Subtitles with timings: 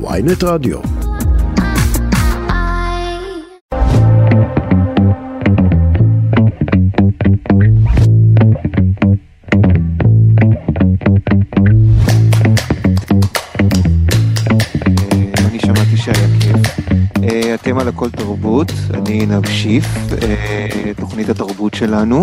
[0.00, 0.78] ויינט רדיו.
[17.22, 19.84] אה, אתם על הכל תרבות, אני עינב שיף,
[20.22, 22.22] אה, תוכנית התרבות שלנו.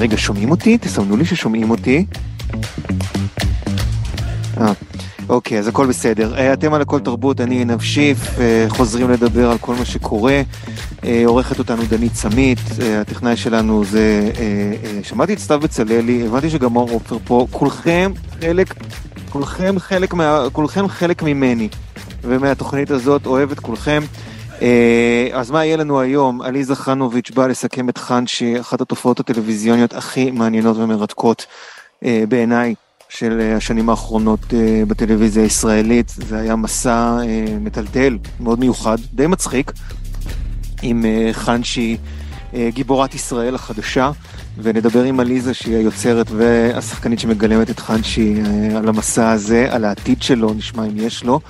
[0.00, 0.78] ורגע, שומעים אותי?
[0.78, 2.04] תסמנו לי ששומעים אותי.
[4.60, 4.72] אה,
[5.28, 6.34] אוקיי, אז הכל בסדר.
[6.36, 10.42] אה, אתם על הכל תרבות, אני עינב שיף, אה, חוזרים לדבר על כל מה שקורה.
[11.04, 12.58] אה, עורכת אותנו דנית סמית,
[13.00, 14.30] הטכנאי שלנו זה,
[15.02, 18.74] שמעתי את סתיו בצללי, הבנתי שגם אור עופר פה, כולכם חלק,
[19.30, 21.68] כולכם חלק, מה, כולכם חלק ממני,
[22.22, 24.02] ומהתוכנית הזאת, אוהב את כולכם.
[24.62, 26.42] אה, אז מה יהיה לנו היום?
[26.42, 31.46] עליזה חנוביץ' באה לסכם את חנשי, אחת התופעות הטלוויזיוניות הכי מעניינות ומרתקות
[32.04, 32.74] אה, בעיניי
[33.08, 34.40] של אה, השנים האחרונות
[34.88, 36.08] בטלוויזיה הישראלית.
[36.08, 37.18] זה היה מסע
[37.60, 39.72] מטלטל, מאוד מיוחד, די מצחיק,
[40.82, 41.96] עם חנשי,
[42.54, 44.10] אה, גיבורת ישראל החדשה,
[44.62, 50.22] ונדבר עם עליזה שהיא היוצרת והשחקנית שמגלמת את חנשי אה, על המסע הזה, על העתיד
[50.22, 51.40] שלו, נשמע אם יש לו.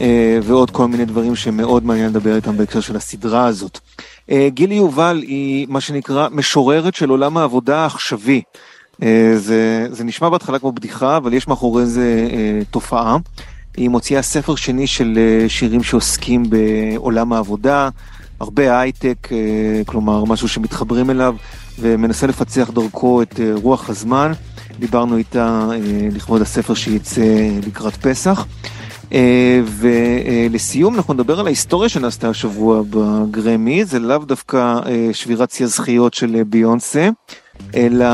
[0.00, 3.78] אה, ועוד כל מיני דברים שמאוד מעניין לדבר איתם בהקשר של הסדרה הזאת.
[4.30, 8.42] אה, גילי יובל היא מה שנקרא משוררת של עולם העבודה העכשווי.
[9.02, 12.28] אה, זה, זה נשמע בהתחלה כמו בדיחה, אבל יש מאחורי זה
[12.70, 13.16] תופעה.
[13.76, 15.18] היא מוציאה ספר שני של
[15.48, 17.88] שירים שעוסקים בעולם העבודה,
[18.40, 19.28] הרבה הייטק,
[19.86, 21.36] כלומר משהו שמתחברים אליו,
[21.78, 24.32] ומנסה לפצח דרכו את רוח הזמן.
[24.78, 25.68] דיברנו איתה
[26.12, 27.22] לכבוד הספר שייצא
[27.66, 28.46] לקראת פסח.
[29.10, 29.12] Uh,
[29.66, 36.14] ולסיום אנחנו נדבר על ההיסטוריה שנעשתה השבוע בגרמי, זה לאו דווקא uh, שבירת שיא הזכיות
[36.14, 37.08] של uh, ביונסה,
[37.74, 38.06] אלא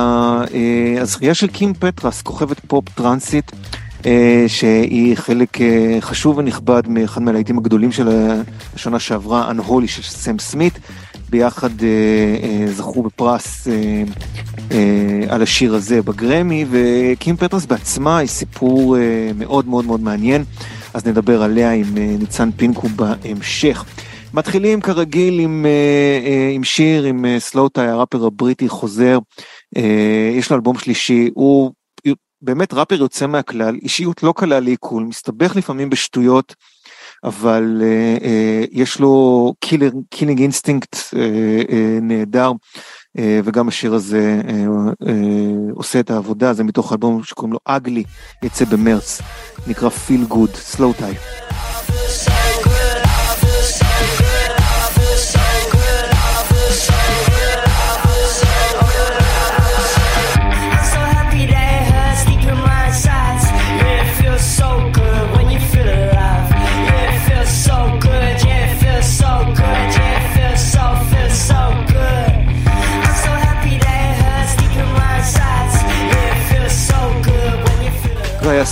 [1.00, 3.52] הזכייה של קים פטרס, כוכבת פופ טרנסית,
[4.46, 5.58] שהיא חלק
[6.00, 8.08] חשוב ונכבד מאחד מהלהיטים הגדולים של
[8.74, 10.78] השנה שעברה, Unholy של סם סמית.
[11.30, 13.70] ביחד uh, uh, זכו בפרס uh,
[14.68, 14.72] uh,
[15.28, 18.98] על השיר הזה בגרמי, וקים פטרס בעצמה היא סיפור uh,
[19.38, 20.44] מאוד מאוד מאוד מעניין.
[20.96, 23.84] אז נדבר עליה עם uh, ניצן פינקו בהמשך.
[24.34, 29.18] מתחילים כרגיל עם, uh, uh, עם שיר, עם slowthai, הראפר הבריטי חוזר,
[30.38, 31.72] יש לו אלבום שלישי, הוא
[32.42, 36.54] באמת ראפר יוצא מהכלל, אישיות לא קלה לעיכול, מסתבך לפעמים בשטויות,
[37.24, 37.82] אבל
[38.72, 39.54] יש לו
[40.10, 40.96] killing instinct
[42.02, 42.52] נהדר.
[43.44, 44.40] וגם השיר הזה
[45.74, 48.04] עושה את העבודה, זה מתוך אלבום שקוראים לו UGLY,
[48.42, 49.20] יצא במרץ,
[49.66, 51.55] נקרא Feel Good, Slow Tie.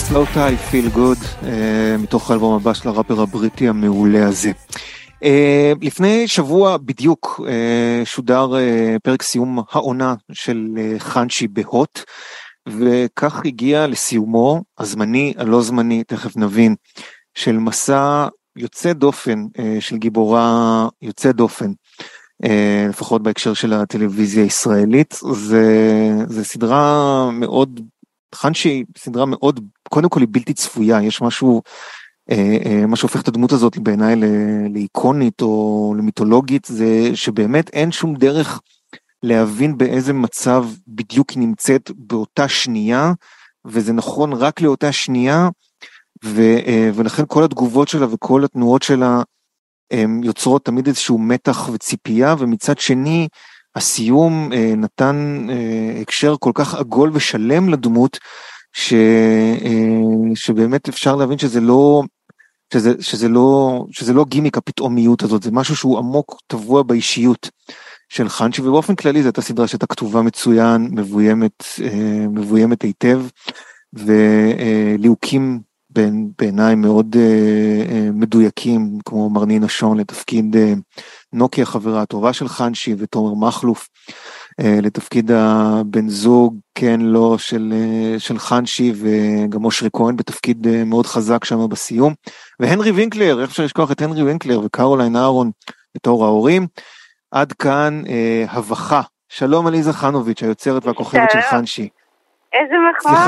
[0.04, 1.18] זה היה סלוטאי, פיל גוד,
[1.98, 4.52] מתוך האלבום הבא של הראפר הבריטי המעולה הזה.
[5.14, 5.26] Uh,
[5.82, 12.00] לפני שבוע בדיוק uh, שודר uh, פרק סיום העונה של uh, חנשי בהוט,
[12.68, 16.74] וכך הגיע לסיומו הזמני, הלא זמני, תכף נבין,
[17.34, 18.26] של מסע
[18.56, 21.70] יוצא דופן, uh, של גיבורה יוצא דופן,
[22.44, 22.48] uh,
[22.88, 25.14] לפחות בהקשר של הטלוויזיה הישראלית.
[25.32, 27.80] זה, זה סדרה מאוד
[28.34, 31.62] חנשי סדרה מאוד, קודם כל היא בלתי צפויה, יש משהו,
[32.30, 34.16] אה, אה, מה שהופך את הדמות הזאת בעיניי
[34.70, 38.60] לאיקונית או למיתולוגית, זה שבאמת אין שום דרך
[39.22, 43.12] להבין באיזה מצב בדיוק היא נמצאת באותה שנייה,
[43.64, 45.48] וזה נכון רק לאותה שנייה,
[46.24, 49.22] ו, אה, ולכן כל התגובות שלה וכל התנועות שלה
[49.90, 53.28] הם יוצרות תמיד איזשהו מתח וציפייה, ומצד שני,
[53.76, 58.18] הסיום אה, נתן אה, הקשר כל כך עגול ושלם לדמות,
[58.72, 58.92] ש,
[59.64, 62.02] אה, שבאמת אפשר להבין שזה לא,
[62.74, 67.50] שזה, שזה לא, שזה לא גימיק הפתאומיות הזאת, זה משהו שהוא עמוק טבוע באישיות
[68.08, 73.20] של חנצ'י, ובאופן כללי זו הייתה סדרה שהייתה כתובה מצוין, מבוימת, אה, מבוימת היטב,
[73.92, 75.60] וליהוקים
[76.38, 80.58] בעיניי מאוד uh, uh, מדויקים, כמו מרנינה שון לתפקיד uh,
[81.34, 83.88] נוקי החברה הטובה של חאנשי ותומר מכלוף
[84.60, 90.84] uh, לתפקיד הבן זוג, כן, לא, של, uh, של חאנשי וגם אושרי כהן בתפקיד uh,
[90.86, 92.14] מאוד חזק שם בסיום.
[92.60, 95.50] והנרי וינקלר, איך אפשר לשכוח את הנרי וינקלר וקרוליין אהרון
[95.94, 96.66] בתור ההורים.
[97.30, 98.10] עד כאן uh,
[98.50, 99.00] הבכה.
[99.28, 101.88] שלום עליזה חנוביץ', היוצרת והכוכבת של חאנשי.
[102.52, 103.18] איזה מחמאות,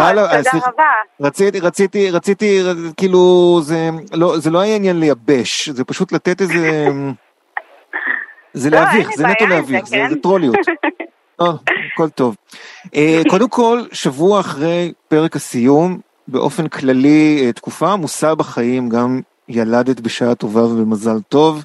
[0.51, 0.85] תודה רבה.
[1.21, 2.63] רציתי, רציתי, רציתי,
[2.97, 6.89] כאילו, זה לא, זה לא היה עניין לייבש, זה פשוט לתת איזה...
[8.57, 10.15] זה לא, להביך, זה נטו להביך, זה, כן?
[10.15, 10.57] טרוליות.
[11.41, 11.47] אה,
[11.95, 12.37] הכל טוב.
[12.87, 12.91] אה,
[13.31, 20.35] קודם כל, שבוע אחרי פרק הסיום, באופן כללי, אה, תקופה עמוסה בחיים, גם ילדת בשעה
[20.35, 21.65] טובה ובמזל טוב.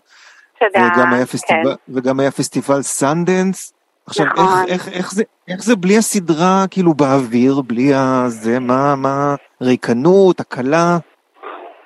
[0.59, 1.93] תודה, וגם היה פסטיבל, כן.
[1.93, 3.73] וגם היה פסטיבל סנדנס.
[4.05, 4.65] עכשיו, נכון.
[4.67, 10.39] איך, איך, איך, זה, איך זה בלי הסדרה, כאילו, באוויר, בלי הזה, מה, מה, ריקנות,
[10.39, 10.97] הקלה?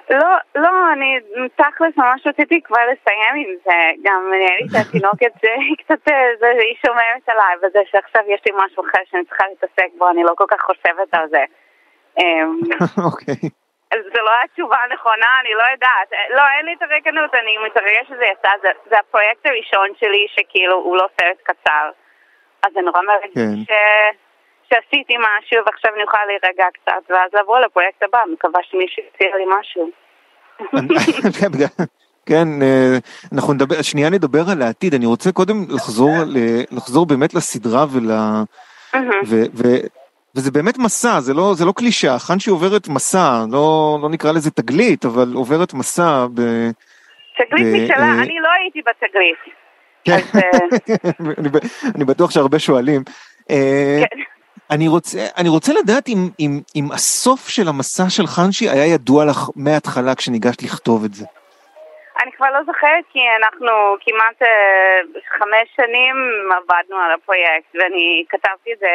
[0.10, 1.19] לא, לא, אני
[1.56, 5.50] תכלס ממש רציתי כבר לסיים עם זה, גם נראה לי שהתינוקת זה
[5.80, 10.10] קצת, זה, היא שומרת עליי, וזה שעכשיו יש לי משהו אחר שאני צריכה להתעסק בו,
[10.10, 11.44] אני לא כל כך חושבת על זה.
[12.19, 12.60] אמ,
[13.07, 13.50] אוקיי.
[14.13, 16.10] זה לא התשובה הנכונה, אני לא יודעת.
[16.30, 20.75] לא, אין לי את הרקנות, אני מתרגשת שזה יצא, זה, זה הפרויקט הראשון שלי שכאילו
[20.75, 21.90] הוא לא סרט קצר.
[22.63, 23.56] אז זה נורא מרגש כן.
[23.68, 23.72] ש...
[24.70, 29.46] שעשיתי משהו ועכשיו אני אוכל להירגע קצת, ואז לבוא לפרויקט הבא, מקווה שמישהו יציע לי
[29.60, 29.90] משהו.
[32.26, 32.98] כן, אה,
[33.34, 36.12] אנחנו נדבר, שנייה נדבר על העתיד, אני רוצה קודם לחזור,
[36.72, 38.12] לחזור באמת לסדרה ול...
[39.26, 39.64] ו, ו,
[40.36, 44.52] וזה באמת מסע, זה לא, זה לא קלישה, חנשי עוברת מסע, לא, לא נקרא לזה
[44.52, 46.42] תגלית, אבל עוברת מסע ב...
[47.38, 49.38] תגלית משלה, אה, אני לא הייתי בתגלית.
[50.06, 51.40] כן, אה,
[51.96, 53.04] אני בטוח שהרבה שואלים.
[53.48, 54.35] כן.
[54.72, 59.26] אני רוצה, אני רוצה לדעת אם, אם, אם הסוף של המסע של חנשי היה ידוע
[59.26, 61.26] לך מההתחלה כשניגשת לכתוב את זה.
[62.22, 65.00] אני כבר לא זוכרת כי אנחנו כמעט אה,
[65.38, 66.16] חמש שנים
[66.58, 68.94] עבדנו על הפרויקט ואני כתבתי את זה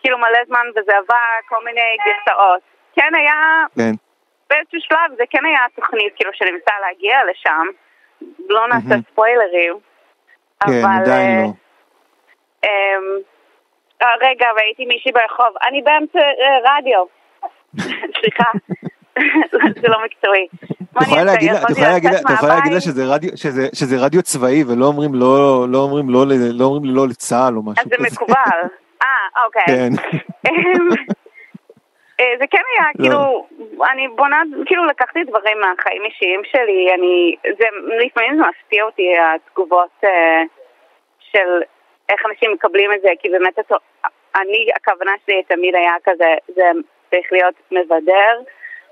[0.00, 2.60] כאילו מלא זמן וזה עבר כל מיני גרסאות.
[2.96, 3.92] כן היה, כן.
[4.50, 7.66] באיזשהו שלב זה כן היה תוכנית כאילו שניסה להגיע לשם,
[8.48, 9.12] לא נעשה mm-hmm.
[9.12, 9.74] ספוילרים.
[10.60, 11.48] כן, אבל, עדיין לא.
[12.64, 12.98] אה, אה,
[14.02, 15.54] רגע, ראיתי מישהי ברחוב.
[15.68, 17.04] אני באמצע אה, רדיו.
[18.20, 18.50] סליחה.
[19.82, 20.46] זה לא מקצועי.
[20.96, 21.24] את יכולה
[22.54, 22.80] להגיד לה
[23.74, 26.24] שזה רדיו צבאי ולא אומרים לא, לא לא,
[26.54, 27.94] לא לא לצה"ל או משהו כזה.
[27.94, 28.60] אז זה מקובל.
[29.02, 29.64] אה, אוקיי.
[29.66, 29.90] כן.
[30.48, 30.88] אמ,
[32.20, 32.86] אה, זה כן היה.
[32.96, 33.46] כאילו,
[33.92, 37.64] אני בונה, כאילו לקחתי דברים מהחיים אישיים שלי, אני, זה,
[38.06, 40.00] לפעמים זה מפתיע אותי התגובות
[41.32, 41.62] של
[42.08, 43.58] איך אנשים מקבלים את זה, כי באמת
[44.36, 46.62] אני, הכוונה שלי תמיד היה כזה, זה
[47.10, 48.40] צריך להיות מבדר,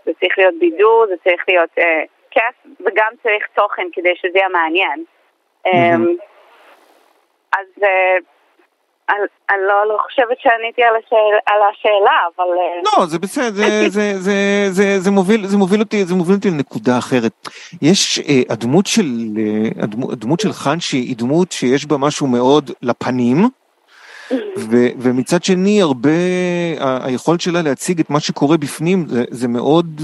[0.05, 4.49] זה צריך להיות בידור, זה צריך להיות אה, כיף, וגם צריך תוכן כדי שזה יהיה
[4.49, 5.05] מעניין.
[5.67, 6.25] Mm-hmm.
[7.53, 8.17] אז אה,
[9.09, 12.45] אני לא, לא חושבת שעניתי על, השאל, על השאלה, אבל...
[12.45, 13.89] אה, לא, זה בסדר,
[14.99, 17.33] זה, מוביל, אותי, לנקודה אחרת.
[17.83, 19.07] יש אה, הדמות של,
[19.39, 23.49] אה, הדמות, הדמות של חנשי היא דמות שיש בה משהו מאוד לפנים,
[24.59, 26.11] ו, ומצד שני הרבה,
[26.81, 30.01] היכולת שלה להציג את מה שקורה בפנים זה, זה מאוד,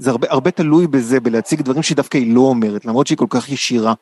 [0.00, 3.48] זה הרבה, הרבה תלוי בזה, בלהציג דברים שדווקא היא לא אומרת, למרות שהיא כל כך
[3.48, 3.94] ישירה.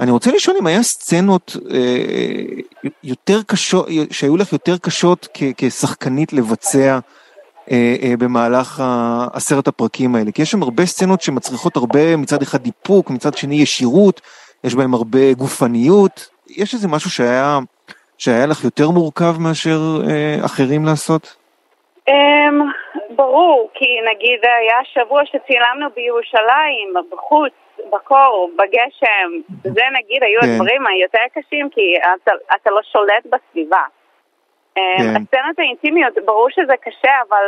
[0.00, 6.32] אני רוצה לשאול אם היה סצנות אה, יותר קשות, שהיו לך יותר קשות כ, כשחקנית
[6.32, 6.98] לבצע
[7.70, 8.82] אה, אה, במהלך
[9.32, 13.54] עשרת הפרקים האלה, כי יש שם הרבה סצנות שמצריכות הרבה, מצד אחד איפוק, מצד שני
[13.54, 14.20] ישירות,
[14.64, 17.58] יש בהם הרבה גופניות, יש איזה משהו שהיה,
[18.18, 21.36] שהיה לך יותר מורכב מאשר אה, אחרים לעשות?
[23.10, 27.52] ברור, כי נגיד היה שבוע שצילמנו בירושלים, בחוץ,
[27.92, 29.30] בקור, בגשם,
[29.62, 30.46] זה נגיד היו כן.
[30.46, 33.84] הדברים היותר קשים כי אתה, אתה לא שולט בסביבה.
[34.74, 34.80] כן.
[35.16, 37.44] הסצנות האינטימיות, ברור שזה קשה, אבל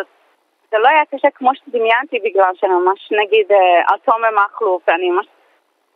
[0.71, 5.27] זה לא היה קשה כמו שדמיינתי בגלל שממש נגיד אה, על תומר מכלוף, אני ממש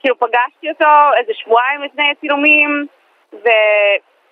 [0.01, 2.87] כאילו פגשתי אותו איזה שבועיים לפני הצילומים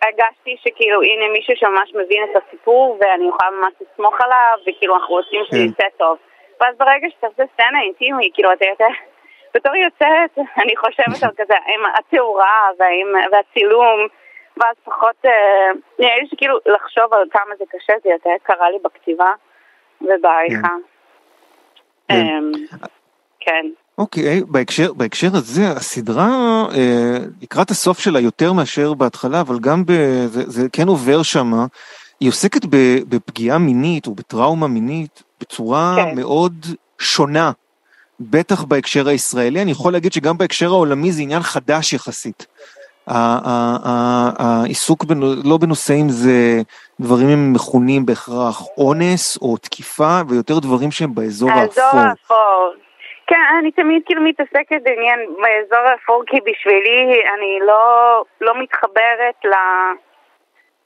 [0.02, 5.14] והרגשתי שכאילו הנה מישהו שממש מבין את הסיפור ואני יכולה ממש לסמוך עליו וכאילו אנחנו
[5.14, 5.64] רוצים שזה כן.
[5.64, 6.18] יצא טוב.
[6.60, 8.88] ואז ברגע שאתה עושה סצנה אינטימית, כאילו אתה יותר...
[9.54, 12.68] בתור יוצאת, אני חושבת על כזה, עם התאורה
[13.32, 14.06] והצילום,
[14.56, 18.78] ואז פחות, אה, נראה לי שכאילו לחשוב על כמה זה קשה, זה יותר קרה לי
[18.82, 19.32] בכתיבה
[20.00, 20.74] ובעריכה.
[23.40, 23.66] כן.
[23.98, 29.84] אוקיי, okay, בהקשר, בהקשר הזה, הסדרה אה, לקראת הסוף שלה יותר מאשר בהתחלה, אבל גם
[29.86, 29.92] ב,
[30.26, 31.66] זה, זה כן עובר שמה,
[32.20, 32.64] היא עוסקת
[33.08, 36.16] בפגיעה מינית או בטראומה מינית בצורה כן.
[36.16, 36.66] מאוד
[36.98, 37.52] שונה
[38.20, 42.46] בטח בהקשר הישראלי, אני יכול להגיד שגם בהקשר העולמי זה עניין חדש יחסית.
[44.38, 45.04] העיסוק
[45.44, 46.62] לא בנושאים זה
[47.00, 51.84] דברים הם מכונים בהכרח אונס או תקיפה ויותר דברים שהם באזור האפור.
[51.84, 52.83] האזור האפור.
[53.26, 59.54] כן, אני תמיד כאילו מתעסקת בעניין באזור האפור כי בשבילי אני לא, לא מתחברת ל...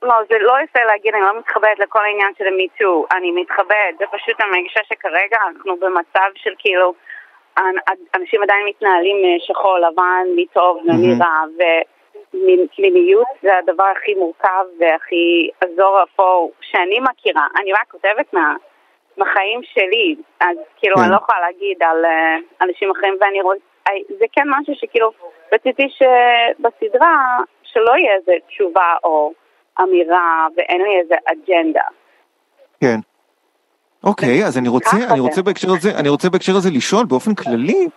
[0.02, 4.04] לא, זה לא יפה להגיד, אני לא מתחברת לכל העניין של המיטו, אני מתחברת, זה
[4.10, 6.94] פשוט אני מרגישה שכרגע אנחנו במצב של כאילו,
[8.14, 11.44] אנשים עדיין מתנהלים אה, שחור לבן, מטוב ומרע,
[12.34, 18.54] ומיניות זה הדבר הכי מורכב והכי עזור אפור שאני מכירה, אני רק כותבת מה...
[19.18, 21.02] מהחיים שלי, אז כאילו כן.
[21.02, 23.56] אני לא יכולה להגיד על uh, אנשים אחרים ואני רואה,
[24.18, 25.10] זה כן משהו שכאילו
[25.52, 29.32] רציתי שבסדרה שלא יהיה איזה תשובה או
[29.82, 31.86] אמירה ואין לי איזה אג'נדה.
[32.80, 32.98] כן.
[34.04, 37.88] אוקיי, אז אני רוצה, אני רוצה בהקשר הזה, אני רוצה בהקשר הזה לשאול באופן כללי,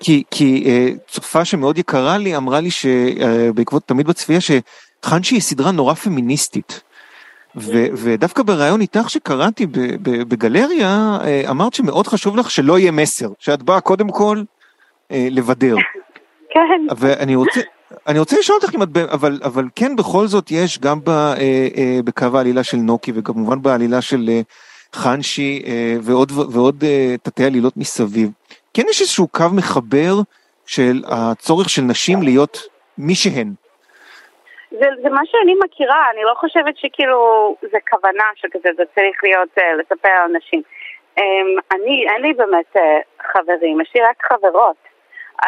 [0.00, 5.42] כי, כי uh, צופה שמאוד יקרה לי אמרה לי שבעקבות uh, תמיד בצפייה שחנשי היא
[5.42, 6.89] סדרה נורא פמיניסטית.
[7.56, 9.66] ו- ודווקא בריאיון איתך שקראתי
[10.02, 14.42] בגלריה, אה, אמרת שמאוד חשוב לך שלא יהיה מסר, שאת באה קודם כל
[15.10, 15.76] אה, לבדר.
[16.50, 16.86] כן.
[16.96, 17.60] ואני רוצה,
[18.06, 21.68] אני רוצה לשאול אותך אם את, אבל, אבל כן בכל זאת יש גם ב, אה,
[21.76, 24.40] אה, בקו העלילה של נוקי וכמובן בעלילה של אה,
[24.94, 28.30] חנשי אה, ועוד, ועוד אה, תתי עלילות מסביב.
[28.74, 30.20] כן יש איזשהו קו מחבר
[30.66, 32.58] של הצורך של נשים להיות
[32.98, 33.54] מי שהן.
[34.70, 39.58] זה, זה מה שאני מכירה, אני לא חושבת שכאילו זה כוונה שכזה, זה צריך להיות
[39.58, 40.62] uh, לספר על נשים.
[41.18, 41.22] Um,
[41.74, 42.80] אני, אין לי באמת uh,
[43.32, 44.76] חברים, יש לי רק חברות.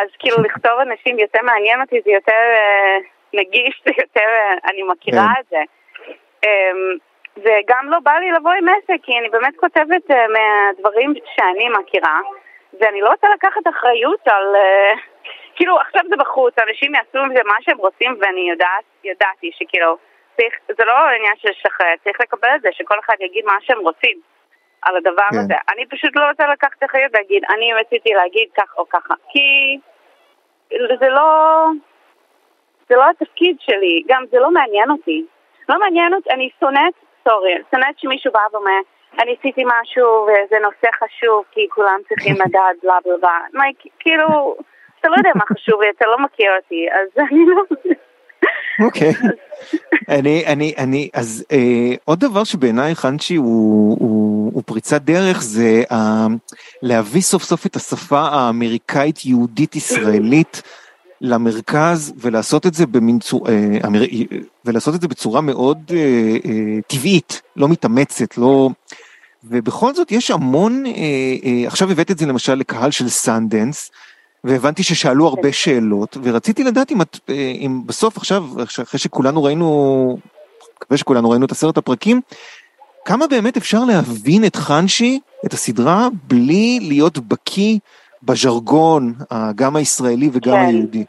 [0.00, 4.82] אז כאילו לכתוב אנשים יותר מעניין אותי, זה יותר uh, נגיש, זה יותר, uh, אני
[4.82, 5.40] מכירה כן.
[5.40, 5.62] את זה.
[6.46, 6.98] Um,
[7.36, 12.20] וגם לא בא לי לבוא עם עסק, כי אני באמת כותבת uh, מהדברים שאני מכירה,
[12.80, 14.54] ואני לא רוצה לקחת אחריות על...
[14.54, 15.11] Uh,
[15.56, 19.96] כאילו, עכשיו זה בחוץ, אנשים יעשו עם זה מה שהם רוצים, ואני יודעת, ידעתי שכאילו,
[20.36, 23.78] צריך, זה לא עניין של לשחרר, צריך לקבל את זה, שכל אחד יגיד מה שהם
[23.78, 24.20] רוצים
[24.82, 25.38] על הדבר כן.
[25.38, 25.54] הזה.
[25.72, 29.78] אני פשוט לא רוצה לקחת אחריות ולהגיד, אני רציתי להגיד כך או ככה, כי
[31.00, 31.66] זה לא,
[32.88, 35.24] זה לא התפקיד שלי, גם זה לא מעניין אותי.
[35.68, 36.94] לא מעניין אותי, אני שונאת,
[37.28, 38.80] סורי, שונאת שמישהו בא ואומר,
[39.20, 43.16] אני עשיתי משהו וזה נושא חשוב כי כולם צריכים לדעת בלה בלה
[43.52, 43.68] בלה.
[43.98, 44.56] כאילו...
[45.02, 47.62] אתה לא יודע מה חשוב לי, אתה לא מכיר אותי, אז אני לא...
[48.86, 49.12] אוקיי.
[50.18, 55.82] אני, אני, אני, אז אה, עוד דבר שבעיניי חנצ'י הוא, הוא, הוא פריצת דרך זה
[55.92, 56.26] אה,
[56.82, 60.62] להביא סוף סוף את השפה האמריקאית יהודית ישראלית
[61.20, 64.00] למרכז ולעשות את זה במין צורה, אה, אמר,
[64.64, 65.96] ולעשות את זה בצורה מאוד אה,
[66.44, 68.68] אה, טבעית, לא מתאמצת, לא...
[69.44, 70.92] ובכל זאת יש המון, אה,
[71.44, 73.90] אה, עכשיו הבאת את זה למשל לקהל של סנדנס,
[74.44, 75.52] והבנתי ששאלו הרבה כן.
[75.52, 78.42] שאלות, ורציתי לדעת אם את, אה, אם בסוף עכשיו,
[78.82, 79.68] אחרי שכולנו ראינו,
[80.76, 82.20] מקווה שכולנו ראינו את עשרת הפרקים,
[83.04, 87.78] כמה באמת אפשר להבין את חנשי, את הסדרה, בלי להיות בקיא
[88.22, 89.12] בז'רגון,
[89.54, 90.66] גם הישראלי וגם כן.
[90.66, 91.04] היהודי?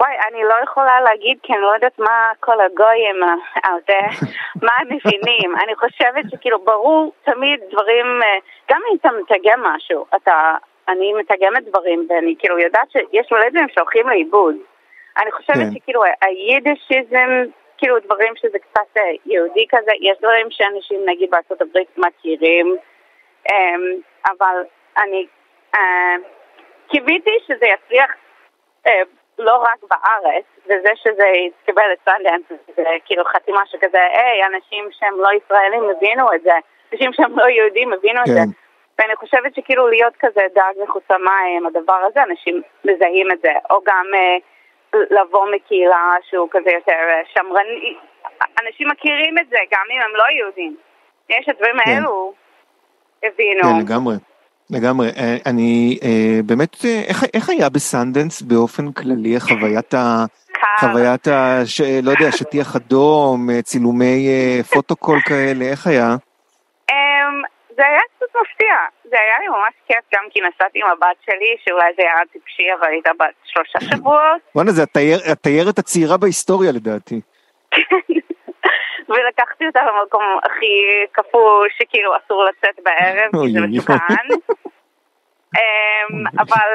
[0.00, 3.16] וואי, אני לא יכולה להגיד כי אני לא יודעת מה כל הגויים
[3.56, 4.26] out there,
[4.62, 5.56] מה הם מבינים.
[5.64, 8.38] אני חושבת שכאילו ברור תמיד דברים, אה,
[8.70, 10.54] גם אם אתה מתרגם משהו, אתה
[10.88, 14.54] אני מתרגמת דברים, ואני כאילו יודעת שיש מלא דברים שהולכים לאיבוד.
[15.22, 15.70] אני חושבת כן.
[15.74, 17.30] שכאילו היידישיזם,
[17.78, 22.76] כאילו דברים שזה קצת אה, יהודי כזה, יש דברים שאנשים נגיד בארצות הברית מכירים,
[23.50, 23.80] אמ,
[24.26, 24.56] אבל
[24.98, 25.26] אני
[25.74, 26.14] אה,
[26.88, 28.10] קיוויתי שזה יצליח
[28.86, 29.02] אה,
[29.38, 32.42] לא רק בארץ, וזה שזה יתקבל לסנדנס,
[32.76, 36.52] זה כאילו חתימה שכזה, היי, אנשים שהם לא ישראלים הבינו את זה,
[36.92, 38.30] אנשים שהם לא יהודים הבינו כן.
[38.30, 38.65] את זה.
[38.98, 43.52] ואני חושבת שכאילו להיות כזה דג מחוץ למים, הדבר הזה, אנשים מזהים את זה.
[43.70, 44.36] או גם אה,
[45.10, 47.96] לבוא מקהילה שהוא כזה יותר אה, שמרני,
[48.62, 50.76] אנשים מכירים את זה, גם אם הם לא יהודים.
[51.30, 51.90] יש הדברים כן.
[51.90, 52.32] האלו,
[53.22, 53.62] הבינו.
[53.62, 54.14] כן, לגמרי.
[54.70, 56.76] לגמרי, אה, אני אה, באמת,
[57.08, 60.24] איך, איך היה בסנדנס באופן כללי, חוויית ה...
[60.80, 61.60] חוויית ה...
[61.64, 64.28] ש, לא יודע, שטיח אדום, צילומי
[64.72, 66.16] פוטוקול כאלה, איך היה?
[66.90, 67.42] אמ,
[67.76, 71.56] זה היה קצת מפתיע, זה היה לי ממש כיף גם כי נסעתי עם הבת שלי,
[71.64, 74.40] שאולי זה היה טיפשי, אבל הייתה בת שלושה שבועות.
[74.54, 74.82] וואלה, זה
[75.30, 77.20] התיירת הצעירה בהיסטוריה לדעתי.
[79.08, 80.74] ולקחתי אותה למקום הכי
[81.12, 84.26] קפוא, שכאילו אסור לצאת בערב, כי זה מסוכן.
[85.56, 86.68] אמ, אבל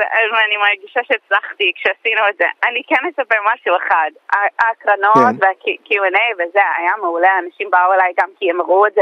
[0.45, 2.45] אני מרגישה שהצלחתי כשעשינו את זה.
[2.67, 5.45] אני כן אספר משהו אחד, ההקרנות כן.
[5.45, 9.01] וה-Q&A וזה היה מעולה, אנשים באו אליי גם כי הם ראו את זה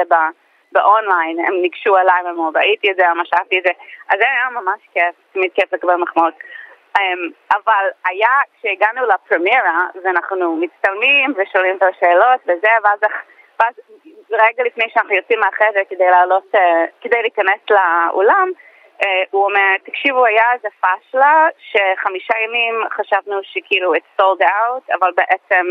[0.72, 3.72] באונליין, הם ניגשו אליי ואמרו, ראיתי את זה, ממש את זה,
[4.10, 6.34] אז זה היה ממש כיף, תמיד כיף לקבל מחמאות.
[6.98, 13.00] Um, אבל היה, כשהגענו לפרמירה, ואנחנו מצטלמים ושואלים את השאלות וזה, ואז,
[13.60, 13.74] ואז
[14.32, 16.60] רגע לפני שאנחנו יוצאים מהחדר כדי לעלות, uh,
[17.02, 18.52] כדי להיכנס לאולם,
[19.02, 25.12] uh, הוא אומר, תקשיבו, היה איזה פאשלה, שחמישה ימים חשבנו שכאילו it's sold out, אבל
[25.16, 25.66] בעצם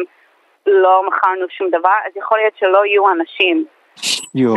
[0.66, 3.66] לא מכרנו שום דבר, אז יכול להיות שלא יהיו אנשים.
[4.34, 4.54] יואו.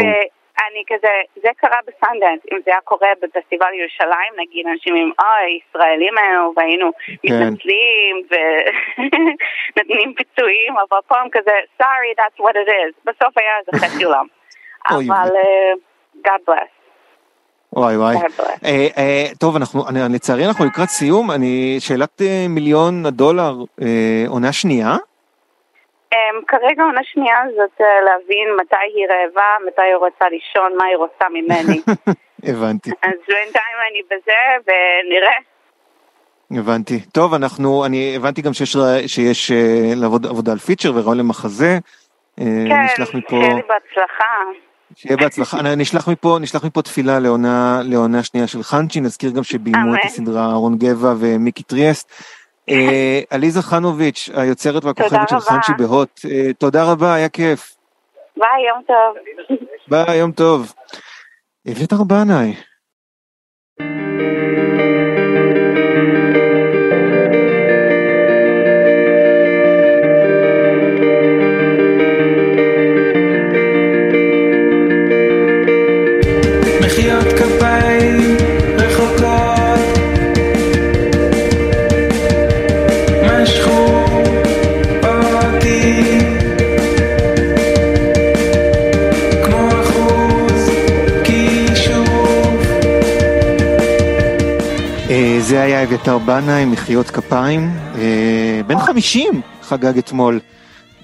[0.68, 1.14] אני כזה,
[1.44, 6.54] זה קרה בסנדנס, אם זה היה קורה בפסטיבל ירושלים, נגיד אנשים עם, אוי, ישראלים האלו,
[6.56, 7.14] והיינו כן.
[7.24, 11.52] מתנצלים ונותנים פיצויים, אבל פה הם כזה,
[11.82, 12.94] sorry, that's what it is.
[13.06, 14.26] בסוף היה איזה חצי עולם.
[14.90, 15.78] אבל, uh,
[16.28, 16.82] God bless.
[17.74, 18.16] וואי וואי.
[18.66, 24.54] אה, אה, טוב, אנחנו, לצערי אנחנו לקראת סיום, אני, שאלת אה, מיליון הדולר, אה, עונה
[24.54, 24.98] שנייה?
[26.14, 30.86] Um, כרגע עונה שנייה זאת uh, להבין מתי היא רעבה, מתי היא רוצה לישון, מה
[30.86, 31.82] היא רוצה ממני.
[32.50, 32.90] הבנתי.
[33.02, 35.38] אז בינתיים אני בזה ונראה.
[36.52, 37.00] הבנתי.
[37.00, 38.78] טוב, אנחנו, אני הבנתי גם שיש,
[39.08, 39.54] שיש אה,
[39.96, 41.78] לעבוד עבודה על feature ורעיון למחזה.
[42.36, 43.30] כן, נשלח מפה...
[43.30, 44.34] שיהיה לי בהצלחה.
[44.96, 45.76] שיהיה בהצלחה.
[45.76, 50.46] נשלח מפה, נשלח מפה תפילה לעונה, לעונה שנייה של חנשי, נזכיר גם שביימו את הסדרה
[50.46, 52.12] אהרון גבע ומיקי טריאסט.
[52.70, 57.76] אה, עליזה חנוביץ', היוצרת והכוכבת של חנשי ב HOT, אה, תודה רבה, היה כיף.
[58.38, 59.16] ביי, יום טוב.
[59.88, 60.74] ביי, יום טוב.
[61.72, 62.54] אביתר בנאי.
[63.80, 64.61] זה
[95.84, 100.40] אביתר בנאי, מחיאות כפיים, אה, בן 50 חגג אתמול,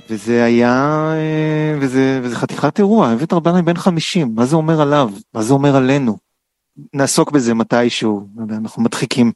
[0.10, 0.74] וזה היה,
[1.14, 5.12] אה, וזה, וזה חתיכת אירוע, אביתר בנאי בן 50, מה זה אומר עליו?
[5.34, 6.18] מה זה אומר עלינו?
[6.94, 9.32] נעסוק בזה מתישהו, לא אנחנו מדחיקים.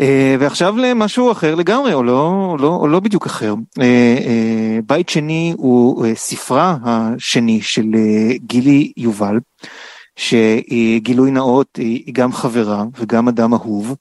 [0.00, 3.54] אה, ועכשיו למשהו אחר לגמרי, או לא, או לא, או לא בדיוק אחר.
[4.86, 7.86] בית שני הוא ספרה השני של
[8.46, 9.38] גילי יובל.
[10.16, 13.94] שגילוי נאות היא גם חברה וגם אדם אהוב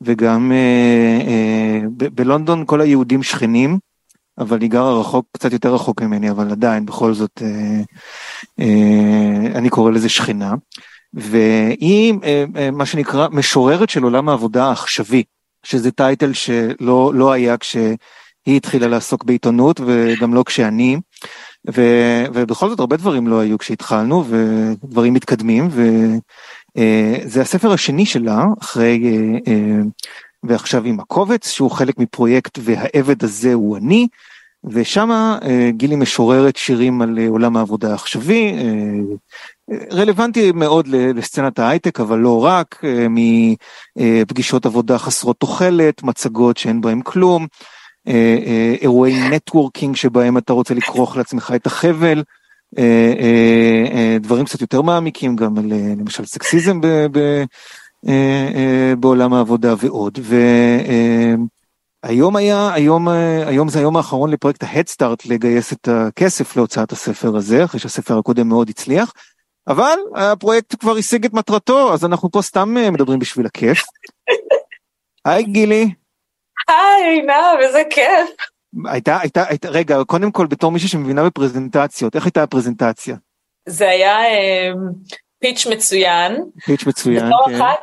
[0.00, 1.80] וגם אה, אה,
[2.14, 3.78] בלונדון כל היהודים שכנים
[4.38, 7.42] אבל היא גרה רחוק קצת יותר רחוק ממני אבל עדיין בכל זאת
[8.58, 8.66] אה,
[9.54, 10.54] אני קורא לזה שכנה
[11.14, 12.14] והיא
[12.72, 15.22] מה שנקרא משוררת של עולם העבודה העכשווי
[15.62, 17.96] שזה טייטל שלא לא היה כשהיא
[18.46, 20.96] התחילה לעסוק בעיתונות וגם לא כשאני.
[21.74, 21.82] ו,
[22.34, 25.68] ובכל זאת הרבה דברים לא היו כשהתחלנו ודברים מתקדמים
[26.76, 29.80] וזה הספר השני שלה אחרי אה, אה,
[30.42, 34.08] ועכשיו עם הקובץ שהוא חלק מפרויקט והעבד הזה הוא אני
[34.64, 38.54] ושם אה, גילי משוררת שירים על עולם העבודה העכשווי
[39.92, 42.84] רלוונטי מאוד לסצנת ההייטק אבל לא רק
[43.96, 47.46] מפגישות עבודה חסרות תוחלת מצגות שאין בהם כלום.
[48.08, 52.22] אה, אה, אירועי נטוורקינג שבהם אתה רוצה לכרוך לעצמך את החבל, אה,
[54.20, 55.64] דברים קצת יותר מעמיקים גם על
[55.98, 57.44] למשל סקסיזם ב, ב,
[58.98, 60.18] בעולם העבודה ועוד.
[62.04, 63.08] והיום היה, היום,
[63.46, 68.48] היום זה היום האחרון לפרויקט ההדסטארט לגייס את הכסף להוצאת הספר הזה, אחרי שהספר הקודם
[68.48, 69.12] מאוד הצליח.
[69.68, 73.82] אבל הפרויקט כבר השיג את מטרתו, אז אנחנו פה סתם מדברים בשביל הכיף.
[75.24, 75.90] היי גילי.
[76.68, 78.30] היי, עינב, איזה כיף.
[78.84, 83.16] הייתה, הייתה, הייתה, רגע, קודם כל בתור מישהי שמבינה בפרזנטציות, איך הייתה הפרזנטציה?
[83.66, 84.72] זה היה אה,
[85.38, 86.36] פיץ' מצוין.
[86.64, 87.54] פיץ' מצוין, כן.
[87.54, 87.78] אחת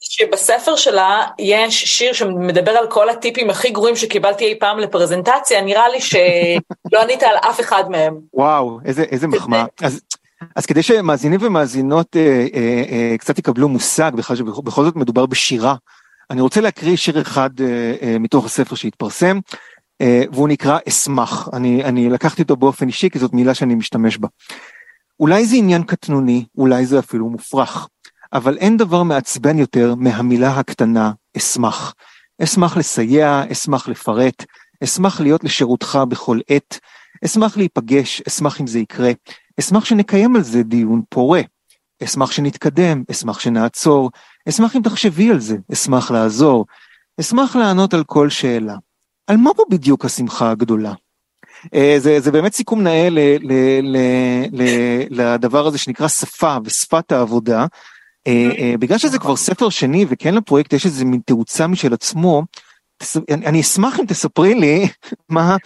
[0.00, 5.88] שבספר שלה יש שיר שמדבר על כל הטיפים הכי גרועים שקיבלתי אי פעם לפרזנטציה, נראה
[5.88, 8.18] לי שלא ענית על אף אחד מהם.
[8.34, 9.64] וואו, איזה, איזה מחמאה.
[9.82, 10.00] אז,
[10.56, 15.74] אז כדי שמאזינים ומאזינות אה, אה, אה, קצת יקבלו מושג בכלל שבכל זאת מדובר בשירה.
[16.30, 19.38] אני רוצה להקריא שיר אחד אה, אה, מתוך הספר שהתפרסם,
[20.32, 21.48] והוא נקרא אשמח.
[21.52, 24.28] אני, אני לקחתי אותו באופן אישי כי זאת מילה שאני משתמש בה.
[25.20, 27.88] אולי זה עניין קטנוני, אולי זה אפילו מופרך,
[28.32, 31.94] אבל אין דבר מעצבן יותר מהמילה הקטנה אשמח.
[32.42, 34.44] אשמח לסייע, אשמח לפרט,
[34.84, 36.78] אשמח להיות לשירותך בכל עת,
[37.24, 39.10] אשמח להיפגש, אשמח אם זה יקרה,
[39.60, 41.40] אשמח שנקיים על זה דיון פורה,
[42.04, 44.10] אשמח שנתקדם, אשמח שנעצור,
[44.48, 46.66] אשמח אם תחשבי על זה, אשמח לעזור,
[47.20, 48.76] אשמח לענות על כל שאלה.
[49.26, 50.92] על מה פה בדיוק השמחה הגדולה?
[51.74, 53.96] אה, זה, זה באמת סיכום נאה ל, ל, ל,
[54.52, 54.62] ל,
[55.10, 57.66] לדבר הזה שנקרא שפה ושפת העבודה.
[58.26, 62.42] אה, אה, בגלל שזה כבר ספר שני וכן לפרויקט יש איזה מין תאוצה משל עצמו,
[63.30, 64.88] אני, אני אשמח אם תספרי לי
[65.28, 65.56] מה,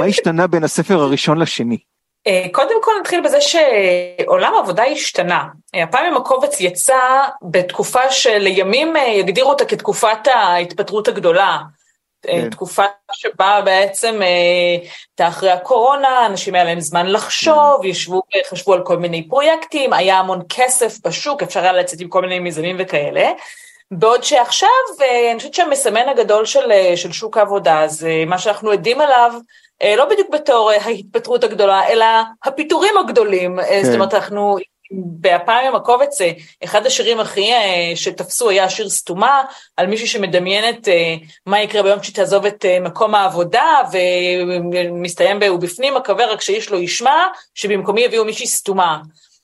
[0.00, 1.78] מה השתנה בין הספר הראשון לשני.
[2.52, 5.44] קודם כל נתחיל בזה שעולם העבודה השתנה.
[5.82, 6.98] הפעם עם הקובץ יצא
[7.50, 11.58] בתקופה שלימים יגדירו אותה כתקופת ההתפטרות הגדולה.
[12.22, 12.50] כן.
[12.50, 17.88] תקופה שבה בעצם הייתה אחרי הקורונה, אנשים היה להם זמן לחשוב, כן.
[17.88, 22.20] ישבו וחשבו על כל מיני פרויקטים, היה המון כסף בשוק, אפשר היה לצאת עם כל
[22.20, 23.30] מיני מיזמים וכאלה.
[23.90, 24.68] בעוד שעכשיו,
[25.30, 29.32] אני חושבת שהמסמן הגדול של, של שוק העבודה, זה מה שאנחנו עדים עליו,
[29.96, 32.06] לא בדיוק בתור ההתפטרות הגדולה, אלא
[32.44, 33.58] הפיטורים הגדולים.
[33.68, 33.84] כן.
[33.84, 34.56] זאת אומרת, אנחנו
[34.94, 36.18] בהפעם עם הקובץ,
[36.64, 39.42] אחד השירים הכי אה, שתפסו היה שיר סתומה,
[39.76, 41.14] על מישהי שמדמיינת אה,
[41.46, 46.70] מה יקרה ביום שהיא תעזוב את אה, מקום העבודה, ומסתיים ב"הוא בפנים מקווה רק שאיש
[46.70, 48.98] לא ישמע", שבמקומי יביאו מישהי סתומה.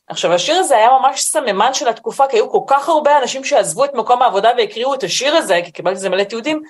[0.09, 3.85] עכשיו, השיר הזה היה ממש סממן של התקופה, כי היו כל כך הרבה אנשים שעזבו
[3.85, 6.63] את מקום העבודה והקריאו את השיר הזה, כי קיבלתי את זה מלא תיעודים.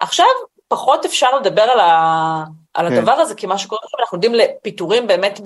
[0.00, 0.26] עכשיו,
[0.68, 2.44] פחות אפשר לדבר על, ה,
[2.76, 2.96] על כן.
[2.96, 5.40] הדבר הזה, כי מה שקורה עכשיו, אנחנו יודעים לפיטורים באמת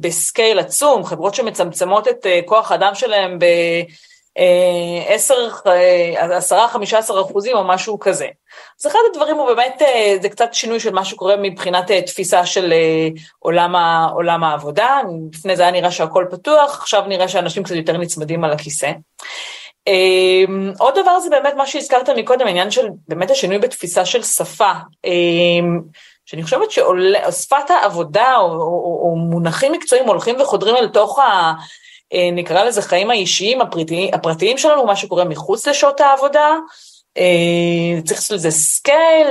[0.00, 4.40] בסקייל עצום, חברות שמצמצמות את אה, כוח האדם שלהם ב-10-15
[5.66, 8.26] אה, אחוזים או משהו כזה.
[8.80, 12.72] אז אחד הדברים הוא באמת, אה, זה קצת שינוי של מה שקורה מבחינת תפיסה של
[13.38, 15.00] עולם, ה, עולם העבודה,
[15.32, 18.92] לפני זה היה נראה שהכל פתוח, עכשיו נראה שאנשים קצת יותר נצמדים על הכיסא.
[19.88, 24.72] אמ, עוד דבר זה באמת מה שהזכרת מקודם, העניין של באמת השינוי בתפיסה של שפה.
[26.30, 31.52] שאני חושבת ששפת העבודה או, או, או מונחים מקצועיים הולכים וחודרים אל תוך ה...
[32.12, 36.56] אה, נקרא לזה חיים האישיים הפרטיים, הפרטיים שלנו, מה שקורה מחוץ לשעות העבודה.
[37.18, 39.28] אה, צריך לעשות לזה scale,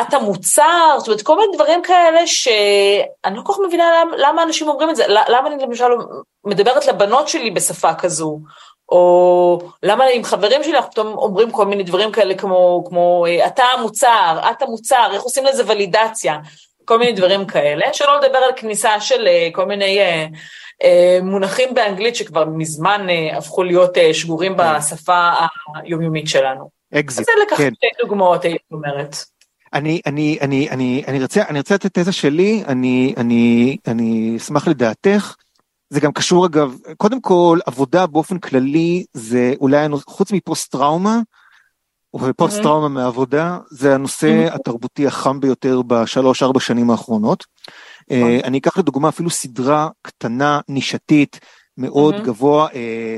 [0.00, 4.42] את המוצר, זאת אומרת כל מיני דברים כאלה שאני לא כל כך מבינה למה, למה
[4.42, 5.84] אנשים אומרים את זה, למה אני למשל
[6.44, 8.38] מדברת לבנות שלי בשפה כזו,
[8.90, 13.46] או למה עם חברים שלי אנחנו פתאום אומרים כל מיני דברים כאלה כמו, כמו אה,
[13.46, 16.38] אתה המוצר, את המוצר, איך עושים לזה ולידציה,
[16.84, 20.26] כל מיני דברים כאלה, שלא לדבר על כניסה של אה, כל מיני אה,
[20.82, 24.76] אה, מונחים באנגלית שכבר מזמן אה, הפכו להיות אה, שגורים כן.
[24.78, 25.30] בשפה
[25.74, 26.70] היומיומית שלנו.
[26.94, 27.32] אקזיט, כן.
[27.36, 29.16] זה לקחת שתי דוגמאות, הייתי אומרת.
[29.72, 34.68] אני, אני, אני, אני, אני רוצה, אני רוצה לתת תזה שלי, אני, אני, אני אשמח
[34.68, 35.34] לדעתך.
[35.90, 41.18] זה גם קשור אגב, קודם כל עבודה באופן כללי זה אולי חוץ מפוסט טראומה,
[42.14, 42.62] ופוסט.
[42.62, 44.48] טראומה מעבודה, זה הנושא.
[44.54, 47.44] התרבותי החם ביותר בשלוש ארבע שנים האחרונות.
[48.00, 51.40] Uh, אני אקח לדוגמה אפילו סדרה קטנה, נישתית,
[51.78, 52.24] מאוד mm-hmm.
[52.24, 52.68] גבוה,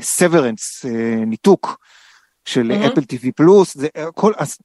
[0.00, 1.76] סוורנס, uh, uh, ניתוק
[2.44, 4.56] של אפל טיווי פלוס, זה הכל, אז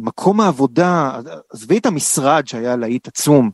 [0.00, 1.20] מקום העבודה,
[1.52, 3.50] עזבי את המשרד שהיה להיט עצום,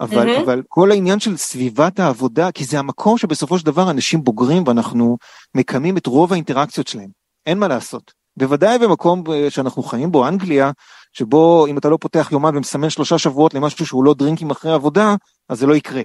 [0.00, 0.42] אבל, mm-hmm.
[0.42, 5.18] אבל כל העניין של סביבת העבודה, כי זה המקום שבסופו של דבר אנשים בוגרים ואנחנו
[5.54, 7.08] מקיימים את רוב האינטראקציות שלהם,
[7.46, 8.12] אין מה לעשות.
[8.36, 10.70] בוודאי במקום אה, שאנחנו חיים בו, אנגליה,
[11.12, 15.14] שבו אם אתה לא פותח יומן ומסמן שלושה שבועות למשהו שהוא לא דרינקים אחרי עבודה,
[15.48, 16.02] אז זה לא יקרה.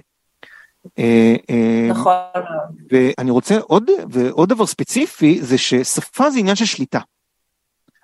[0.98, 2.14] אה, אה, נכון.
[2.90, 7.00] ואני רוצה עוד, ועוד דבר ספציפי, זה ששפה זה עניין של שליטה.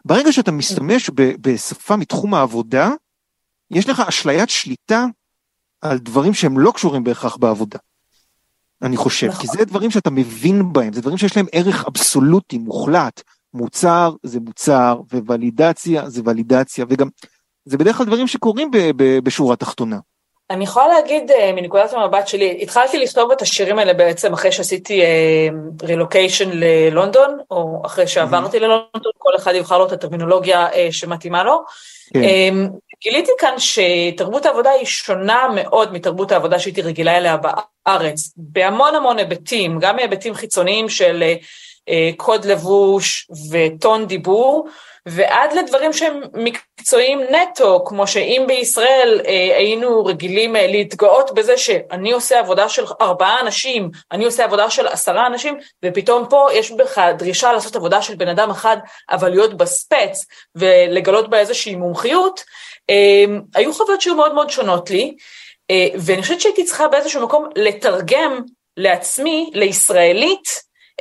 [0.05, 2.91] ברגע שאתה משתמש בשפה מתחום העבודה,
[3.71, 5.07] יש לך אשליית שליטה
[5.83, 7.79] על דברים שהם לא קשורים בהכרח בעבודה.
[8.83, 9.41] אני חושב, נכון.
[9.41, 13.23] כי זה דברים שאתה מבין בהם, זה דברים שיש להם ערך אבסולוטי, מוחלט.
[13.55, 17.09] מוצר זה מוצר, וולידציה זה ולידציה, וגם
[17.65, 19.99] זה בדרך כלל דברים שקורים ב- ב- בשורה התחתונה.
[20.51, 25.01] אני יכולה להגיד uh, מנקודת המבט שלי, התחלתי לכתוב את השירים האלה בעצם אחרי שעשיתי
[25.83, 28.61] רילוקיישן uh, ללונדון, או אחרי שעברתי mm-hmm.
[28.61, 31.65] ללונדון, כל אחד יבחר לו את הטרמינולוגיה uh, שמתאימה לו.
[32.15, 32.21] כן.
[33.03, 39.19] גיליתי כאן שתרבות העבודה היא שונה מאוד מתרבות העבודה שהייתי רגילה אליה בארץ, בהמון המון
[39.19, 41.23] היבטים, גם מהיבטים חיצוניים של
[41.89, 44.69] אה, קוד לבוש וטון דיבור,
[45.07, 52.13] ועד לדברים שהם מקצועיים נטו, כמו שאם בישראל אה, היינו רגילים אה, להתגאות בזה שאני
[52.13, 57.01] עושה עבודה של ארבעה אנשים, אני עושה עבודה של עשרה אנשים, ופתאום פה יש בך
[57.19, 58.77] דרישה לעשות עבודה של בן אדם אחד,
[59.11, 62.45] אבל להיות בספץ ולגלות בה איזושהי מומחיות,
[63.55, 65.17] היו חוויות שהיו מאוד מאוד שונות לי,
[65.71, 68.43] אה, ואני חושבת שהייתי צריכה באיזשהו מקום לתרגם
[68.77, 70.49] לעצמי, לישראלית,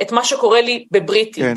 [0.02, 1.44] את מה שקורה לי בבריטית.
[1.44, 1.54] כן.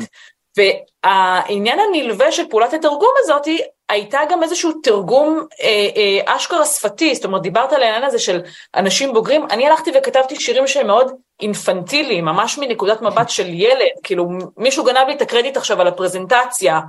[0.56, 3.48] והעניין הנלווה של פעולת התרגום הזאת
[3.88, 8.40] הייתה גם איזשהו תרגום אה, אה, אשכרה שפתי, זאת אומרת דיברת על העניין הזה של
[8.76, 14.28] אנשים בוגרים, אני הלכתי וכתבתי שירים שהם מאוד אינפנטיליים, ממש מנקודת מבט של ילד, כאילו
[14.56, 16.80] מישהו גנב לי את הקרדיט עכשיו על הפרזנטציה,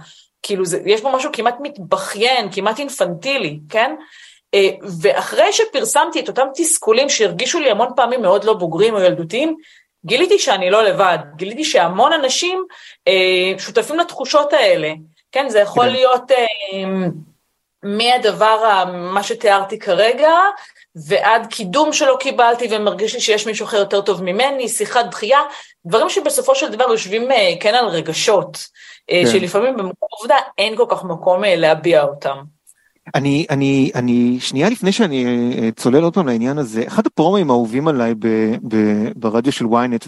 [0.45, 3.95] כאילו זה, יש בו משהו כמעט מתבכיין, כמעט אינפנטילי, כן?
[4.53, 4.69] אה,
[5.01, 9.55] ואחרי שפרסמתי את אותם תסכולים שהרגישו לי המון פעמים מאוד לא בוגרים או ילדותיים,
[10.05, 12.63] גיליתי שאני לא לבד, גיליתי שהמון אנשים
[13.07, 14.93] אה, שותפים לתחושות האלה,
[15.31, 15.91] כן, זה יכול כן.
[15.91, 17.07] להיות אה,
[17.83, 20.31] מהדבר, מה שתיארתי כרגע,
[21.07, 25.39] ועד קידום שלא קיבלתי ומרגיש לי שיש מישהו אחר יותר טוב ממני, שיחת דחייה,
[25.85, 28.65] דברים שבסופו של דבר יושבים אה, כן על רגשות, אה,
[29.07, 29.25] כן.
[29.31, 32.37] שלפעמים במקום עובדה אין כל כך מקום אה, להביע אותם.
[33.15, 35.25] אני, אני, אני, שנייה לפני שאני
[35.75, 38.27] צולל עוד פעם לעניין הזה, אחד הפרומים האהובים עליי ב,
[38.67, 38.77] ב,
[39.15, 40.07] ברדיו של ynet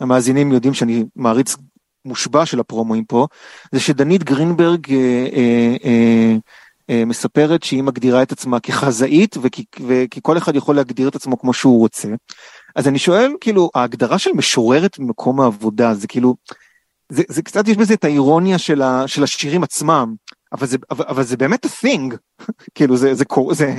[0.00, 1.56] והמאזינים יודעים שאני מעריץ
[2.04, 3.26] מושבע של הפרומואים פה,
[3.72, 6.36] זה שדנית גרינברג אה, אה, אה,
[6.90, 11.38] אה, מספרת שהיא מגדירה את עצמה כחזאית וכי, וכי כל אחד יכול להגדיר את עצמו
[11.38, 12.08] כמו שהוא רוצה.
[12.76, 16.34] אז אני שואל, כאילו, ההגדרה של משוררת במקום העבודה זה כאילו,
[17.12, 20.14] זה, זה קצת יש בזה את האירוניה של, ה, של השירים עצמם,
[20.52, 22.16] אבל זה, אבל, אבל זה באמת a thing,
[22.74, 23.74] כאילו זה, זה, זה,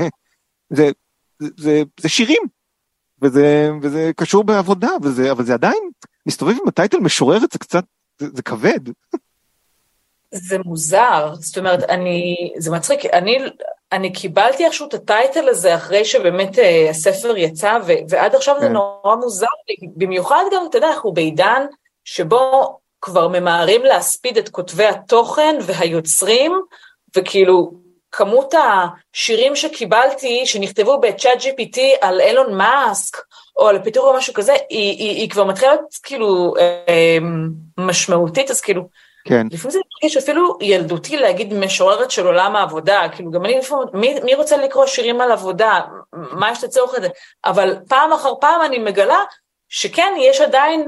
[0.69, 0.91] זה,
[1.39, 2.41] זה, זה, זה שירים,
[3.21, 5.89] וזה, וזה קשור בעבודה, וזה, אבל זה עדיין,
[6.25, 7.83] מסתובב עם הטייטל משוררת זה קצת,
[8.19, 8.79] זה, זה כבד.
[10.31, 13.37] זה מוזר, זאת אומרת, אני, זה מצחיק, אני,
[13.91, 18.65] אני קיבלתי איכשהו את הטייטל הזה אחרי שבאמת uh, הספר יצא, ו, ועד עכשיו זה
[18.65, 18.73] כן.
[18.73, 21.65] נורא מוזר לי, במיוחד גם, אתה יודע, אנחנו בעידן
[22.03, 26.61] שבו כבר ממהרים להספיד את כותבי התוכן והיוצרים,
[27.17, 27.71] וכאילו,
[28.11, 33.17] כמות השירים שקיבלתי, שנכתבו ב-chat GPT על אילון מאסק,
[33.57, 37.17] או על פיתור או משהו כזה, היא, היא, היא כבר מתחילה להיות כאילו אה,
[37.77, 38.87] משמעותית, אז כאילו,
[39.25, 39.47] כן.
[39.51, 44.19] לפעמים זה מרגיש אפילו ילדותי להגיד משוררת של עולם העבודה, כאילו גם אני לפעמים, מי,
[44.23, 45.79] מי רוצה לקרוא שירים על עבודה,
[46.13, 47.07] מה יש לצורך לזה?
[47.45, 49.19] אבל פעם אחר פעם אני מגלה
[49.69, 50.87] שכן, יש עדיין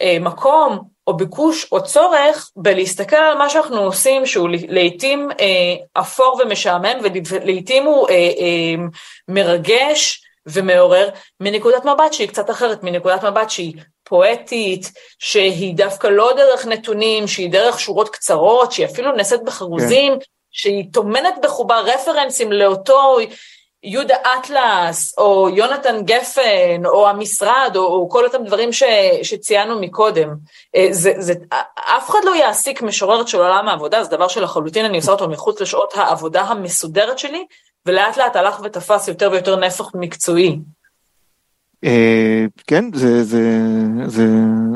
[0.00, 6.40] אה, מקום או ביקוש או צורך בלהסתכל על מה שאנחנו עושים, שהוא לעיתים אה, אפור
[6.42, 8.84] ומשעמם, ולעיתים הוא אה, אה,
[9.28, 11.08] מרגש ומעורר,
[11.40, 17.50] מנקודת מבט שהיא קצת אחרת, מנקודת מבט שהיא פואטית, שהיא דווקא לא דרך נתונים, שהיא
[17.50, 20.24] דרך שורות קצרות, שהיא אפילו נעשית בחרוזים, כן.
[20.50, 23.16] שהיא טומנת בחובה רפרנסים לאותו
[23.86, 28.82] יהודה אטלס, או יונתן גפן, או המשרד, או, או כל אותם דברים ש,
[29.22, 30.28] שציינו מקודם.
[30.76, 31.32] אה, זה, זה,
[31.74, 35.60] אף אחד לא יעסיק משוררת של עולם העבודה, זה דבר שלחלוטין אני עושה אותו מחוץ
[35.60, 37.46] לשעות העבודה המסודרת שלי,
[37.86, 40.58] ולאט לאט הלך ותפס יותר ויותר נפח מקצועי.
[41.84, 43.60] אה, כן, זה, זה,
[44.06, 44.26] זה,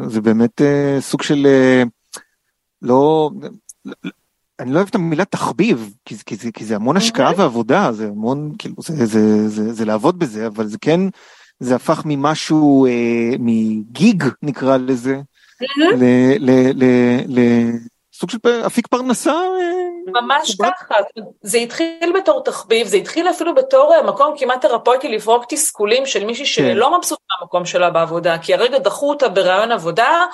[0.06, 1.46] זה באמת אה, סוג של
[2.82, 3.30] לא,
[4.60, 7.44] אני לא אוהב את המילה תחביב, כי, כי, כי, כי זה המון השקעה אוקיי.
[7.44, 11.00] ועבודה, זה המון, כאילו, זה, זה, זה, זה, זה לעבוד בזה, אבל זה כן,
[11.60, 12.90] זה הפך ממשהו, אה,
[13.38, 15.20] מגיג נקרא לזה,
[17.28, 19.32] לסוג של אפיק פרנסה.
[19.32, 20.94] אה, ממש ככה,
[21.42, 26.24] זה התחיל בתור תחביב, זה התחיל אפילו בתור אה, מקום כמעט תרפויטי לפרוק תסכולים של
[26.24, 26.50] מישהי כן.
[26.50, 30.24] שלא מבסוט מהמקום שלה בעבודה, כי הרגע דחו אותה ברעיון עבודה,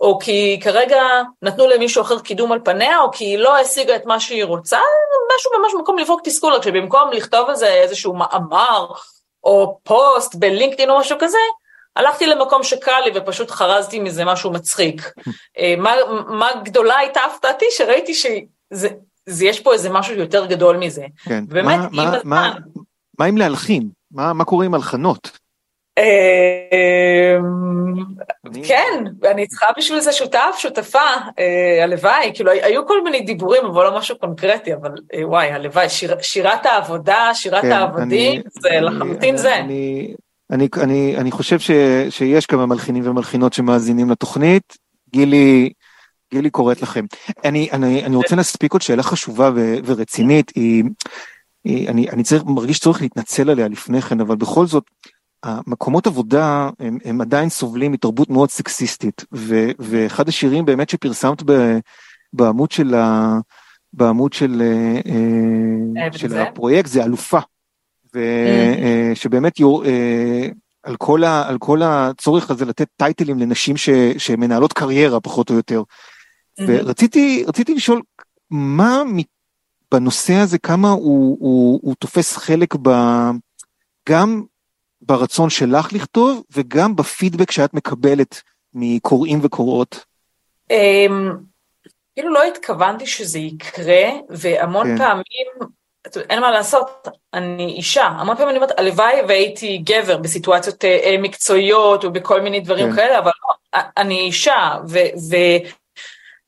[0.00, 1.02] או כי כרגע
[1.42, 4.78] נתנו למישהו אחר קידום על פניה, או כי היא לא השיגה את מה שהיא רוצה,
[5.36, 8.86] משהו ממש מקום לברוק תסכול, רק שבמקום לכתוב על זה איזשהו מאמר,
[9.44, 11.38] או פוסט בלינקדאין או משהו כזה,
[11.96, 15.02] הלכתי למקום שקל לי ופשוט חרזתי מזה משהו מצחיק.
[15.58, 15.94] אה, מה,
[16.28, 21.06] מה גדולה הייתה הפתעתי שראיתי שיש פה איזה משהו יותר גדול מזה.
[21.24, 21.44] כן.
[21.48, 22.30] באמת, מה, עם מה, הזמן...
[22.30, 22.54] מה,
[23.18, 23.88] מה עם להלחין?
[24.10, 25.38] מה, מה קורה עם הלחנות?
[25.98, 27.86] אמ,
[28.68, 30.98] כן, אני צריכה בשביל זה שותף, שותפה,
[31.38, 35.86] אה, הלוואי, כאילו היו כל מיני דיבורים, אבל לא משהו קונקרטי, אבל אה, וואי, הלוואי,
[36.20, 39.54] שירת העבודה, שירת כן, העבודים, זה לחלוטין זה.
[41.18, 41.58] אני חושב
[42.10, 44.76] שיש כמה מלחינים ומלחינות שמאזינים לתוכנית,
[45.10, 45.70] גילי,
[46.32, 47.04] גילי קוראת לכם.
[47.44, 49.50] אני, אני, אני רוצה להספיק עוד שאלה חשובה
[49.84, 50.84] ורצינית, היא,
[51.64, 54.84] היא, אני, אני צריך, מרגיש צורך להתנצל עליה לפני כן, אבל בכל זאת,
[55.42, 61.78] המקומות עבודה הם, הם עדיין סובלים מתרבות מאוד סקסיסטית ו, ואחד השירים באמת שפרסמת ב,
[62.32, 63.38] בעמוד של, ה,
[63.92, 67.38] בעמוד של, אה, של הפרויקט זה אלופה.
[68.14, 69.64] ושבאמת mm-hmm.
[69.84, 70.48] אה, אה,
[70.82, 75.54] על כל, ה, על כל הצורך הזה לתת טייטלים לנשים ש, שמנהלות קריירה פחות או
[75.54, 75.82] יותר.
[75.82, 76.64] Mm-hmm.
[76.66, 78.02] ורציתי רציתי לשאול
[78.50, 79.02] מה
[79.92, 82.90] בנושא הזה כמה הוא, הוא, הוא תופס חלק ב,
[84.08, 84.42] גם
[85.00, 88.42] ברצון שלך לכתוב וגם בפידבק שאת מקבלת
[88.74, 90.04] מקוראים וקוראות?
[90.70, 91.32] אמ,
[92.14, 94.98] כאילו לא התכוונתי שזה יקרה, והמון כן.
[94.98, 95.46] פעמים,
[96.30, 102.04] אין מה לעשות, אני אישה, המון פעמים אני אומרת, הלוואי והייתי גבר בסיטואציות אה, מקצועיות
[102.04, 102.96] ובכל מיני דברים כן.
[102.96, 104.98] כאלה, אבל לא, אני אישה, ו...
[105.30, 105.85] ו-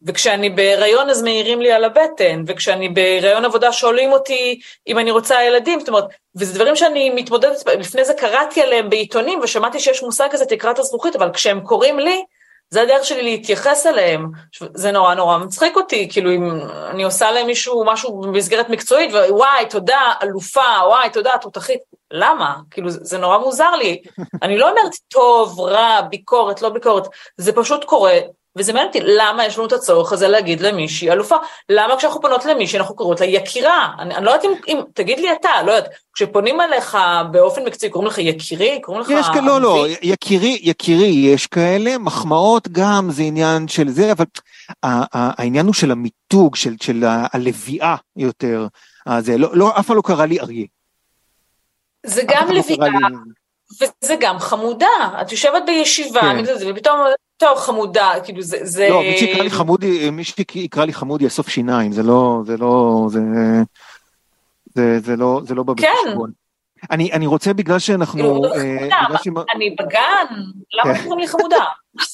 [0.07, 5.43] וכשאני בהיריון אז מעירים לי על הבטן, וכשאני בהיריון עבודה שואלים אותי אם אני רוצה
[5.45, 6.05] ילדים, זאת אומרת,
[6.37, 11.17] וזה דברים שאני מתמודדת, לפני זה קראתי עליהם בעיתונים ושמעתי שיש מושג כזה תקרת הזכוכית,
[11.17, 12.23] אבל כשהם קוראים לי,
[12.71, 14.31] זה הדרך שלי להתייחס אליהם.
[14.75, 19.67] זה נורא נורא מצחיק אותי, כאילו אם אני עושה להם מישהו, משהו במסגרת מקצועית, ווואי,
[19.71, 21.81] תודה, אלופה, וואי, תודה, תותחית.
[22.11, 22.57] למה?
[22.71, 24.03] כאילו, זה נורא מוזר לי.
[24.43, 27.07] אני לא אומרת טוב, רע, ביקורת, לא ביקורת,
[27.37, 28.19] זה פשוט קורה,
[28.59, 31.37] וזה מעניין אותי, למה יש לנו את הצורך הזה להגיד למישהי אלופה?
[31.69, 33.89] למה כשאנחנו פונות למישהי אנחנו קוראות לה יקירה?
[33.99, 36.99] אני, אני לא יודעת אם, אם, תגיד לי אתה, לא יודעת, כשפונים אליך
[37.31, 38.81] באופן מקצועי, קוראים לך יקירי?
[38.83, 39.11] קוראים לך...
[39.11, 44.25] יש כאלה, לא, לא, יקירי, יקירי יש כאלה, מחמאות גם, זה עניין של זה, אבל
[44.83, 48.67] העניין הוא של המיתוג, של, של הלוויה יותר.
[49.19, 50.67] זה לא, לא, אף פעם לא קרה לי אריה.
[52.07, 52.89] זה גם לא לביאה,
[53.81, 54.87] וזה גם חמודה.
[55.21, 56.45] את יושבת בישיבה, כן.
[56.71, 57.01] ופתאום
[57.39, 58.59] טוב, חמודה, כאילו זה...
[58.63, 58.89] זה...
[58.89, 63.07] לא, מי שיקרא לי חמודי, מי שיקרא לי חמודי יאסוף שיניים, זה לא, זה לא,
[63.11, 63.21] זה,
[64.75, 65.93] זה, זה לא, זה לא בא כן.
[66.05, 66.31] בחשבון.
[66.91, 68.19] אני, אני רוצה בגלל שאנחנו...
[68.19, 68.43] כאילו,
[69.11, 70.35] לא חמודה, אני בגן,
[70.75, 71.03] למה כן.
[71.03, 71.65] קוראים לי חמודה?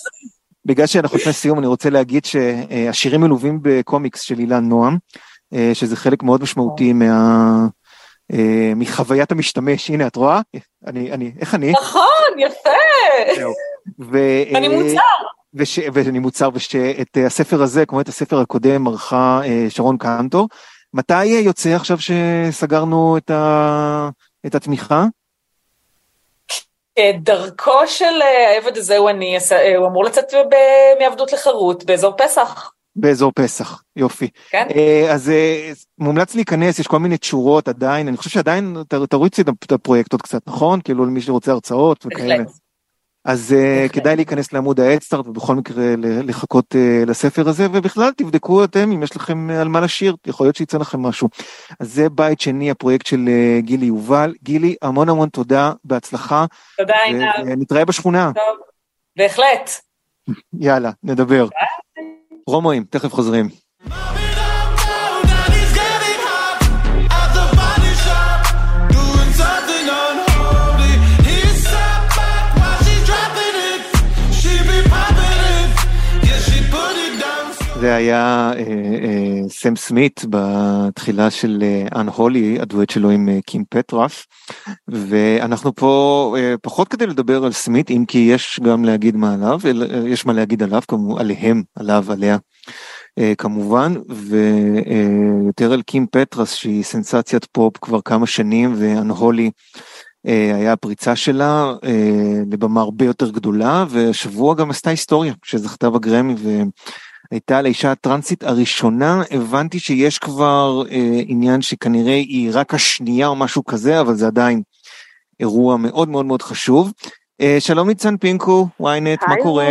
[0.66, 4.98] בגלל שאנחנו לפני סיום, אני רוצה להגיד שהשירים מלווים בקומיקס של אילן נועם,
[5.54, 7.66] אה, שזה חלק מאוד משמעותי מה...
[8.32, 10.40] אה, מחוויית המשתמש, הנה את רואה?
[10.86, 11.72] אני, אני, איך אני?
[11.72, 12.70] נכון, יפה.
[14.00, 14.18] ו...
[14.54, 15.00] אני מוצר.
[15.54, 15.78] וש...
[15.92, 20.48] ואני מוצר, ושאת הספר הזה, כמו את הספר הקודם, ערכה אה, שרון קנטור.
[20.94, 24.08] מתי יוצא עכשיו שסגרנו את, ה...
[24.46, 25.04] את התמיכה?
[27.22, 29.38] דרכו של העבד הזה הוא אני,
[29.76, 30.24] הוא אמור לצאת
[31.00, 32.70] מעבדות לחירות באזור פסח.
[32.96, 34.28] באזור פסח, יופי.
[34.50, 34.66] כן.
[35.12, 35.32] אז
[35.98, 38.76] מומלץ להיכנס, יש כל מיני תשורות עדיין, אני חושב שעדיין
[39.10, 40.80] תרוצי את הפרויקט עוד קצת, נכון?
[40.80, 42.44] כאילו למי שרוצה הרצאות וכאלה.
[43.24, 48.92] אז uh, כדאי להיכנס לעמוד האדסטארט ובכל מקרה לחכות uh, לספר הזה ובכלל תבדקו אתם
[48.92, 51.28] אם יש לכם על מה לשיר יכול להיות שיצא לכם משהו.
[51.80, 56.44] אז זה בית שני הפרויקט של uh, גילי יובל גילי המון המון תודה בהצלחה.
[56.76, 57.56] תודה עינב.
[57.56, 58.32] נתראה בשכונה.
[58.34, 58.58] טוב,
[59.16, 59.70] בהחלט.
[60.60, 61.48] יאללה נדבר.
[62.46, 63.48] רומואים תכף חוזרים.
[77.84, 78.60] זה היה אה,
[79.04, 84.26] אה, סם סמית בתחילה של אנ אה, הדואט שלו עם קים פטרף,
[84.88, 89.60] ואנחנו פה פחות כדי לדבר על סמית, אם כי יש גם להגיד מה עליו,
[90.06, 92.38] יש מה להגיד עליו, כמו עליהם, עליו, עליה.
[93.18, 99.50] אה, כמובן ויותר אה, על קים פטרס שהיא סנסציית פופ כבר כמה שנים ואנ הולי
[100.26, 106.34] אה, היה הפריצה שלה אה, לבמה הרבה יותר גדולה והשבוע גם עשתה היסטוריה שזכתה בגרמי
[107.30, 113.64] הייתה לאישה הטרנסית הראשונה, הבנתי שיש כבר אה, עניין שכנראה היא רק השנייה או משהו
[113.64, 114.62] כזה, אבל זה עדיין
[115.40, 116.92] אירוע מאוד מאוד מאוד חשוב.
[117.40, 119.68] אה, שלום ניצן פינקו, ynet, מה קורה?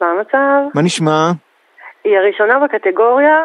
[0.00, 0.68] מה המצב?
[0.74, 1.30] מה נשמע?
[2.04, 3.36] היא הראשונה בקטגוריה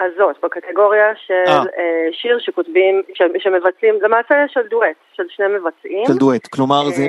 [0.00, 1.58] הזאת, בקטגוריה של אה.
[1.58, 6.06] אה, שיר שכותבים, ש, שמבצעים, למעשה של דואט, של שני מבצעים.
[6.06, 7.08] של דואט, כלומר זה, אה,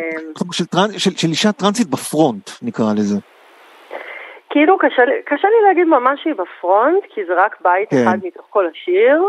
[0.51, 0.65] של,
[0.97, 3.32] של, של אישה טרנסית בפרונט נקרא לזה.
[4.53, 7.95] כאילו קשה, קשה לי להגיד ממש שהיא בפרונט, כי זה רק בית כן.
[8.07, 9.23] אחד מתוך כל השיר,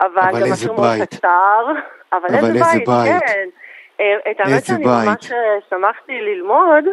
[0.00, 1.66] אבל, אבל גם השיר מאוד קצר.
[2.12, 3.48] אבל, אבל איזה, איזה בית, בית, כן.
[4.00, 5.08] אה, את האמת שאני בית.
[5.08, 6.84] ממש אה, שמחתי ללמוד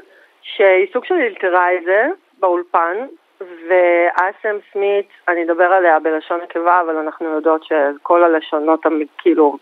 [0.42, 1.15] שהיא סוג של
[1.78, 2.08] את זה
[2.39, 2.98] באולפן,
[3.42, 8.86] ואסם סמית, אני אדבר עליה בלשון נקבה, אבל אנחנו יודעות שכל הלשונות,
[9.18, 9.58] כאילו,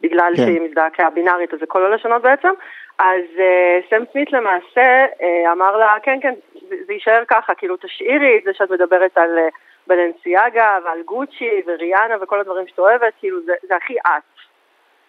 [0.00, 0.42] בגלל כן.
[0.42, 2.50] שהיא מזדהה כבינארית, אז זה כל הלשונות בעצם.
[2.98, 6.34] אז uh, סם סמית למעשה uh, אמר לה, כן, כן,
[6.68, 12.14] זה, יישאר ככה, כאילו תשאירי את זה שאת מדברת על uh, בלנסיאגה ועל גוצ'י וריאנה
[12.22, 14.22] וכל הדברים שאת אוהבת, כאילו זה, זה הכי את.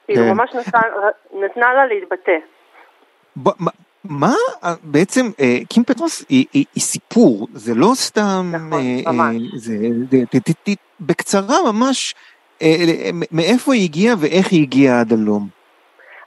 [0.05, 0.33] כאילו כן.
[0.33, 0.87] ממש נתן,
[1.33, 2.37] נתנה לה להתבטא.
[3.43, 3.71] ב, מה,
[4.03, 4.33] מה
[4.83, 9.11] בעצם, אה, קים פטרוס היא, סיפור, זה לא סתם, נכון, אה,
[10.99, 12.15] בקצרה ממש,
[12.61, 15.56] אה, מאיפה היא הגיעה ואיך היא הגיעה עד הלום.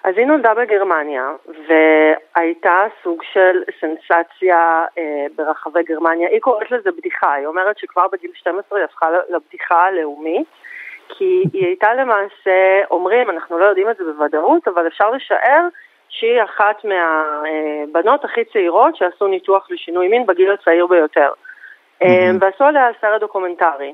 [0.05, 1.31] אז היא נולדה בגרמניה,
[1.69, 6.29] והייתה סוג של סנסציה אה, ברחבי גרמניה.
[6.29, 10.47] היא קוראת לזה בדיחה, היא אומרת שכבר בגיל 12 היא הפכה לבדיחה הלאומית,
[11.09, 15.69] כי היא הייתה למעשה, אומרים, אנחנו לא יודעים את זה בוודאות, אבל אפשר לשער
[16.09, 21.31] שהיא אחת מהבנות הכי צעירות שעשו ניתוח לשינוי מין בגיל הצעיר ביותר.
[22.03, 22.07] ממ-הממ.
[22.41, 23.93] ועשו עליה סרט דוקומנטרי,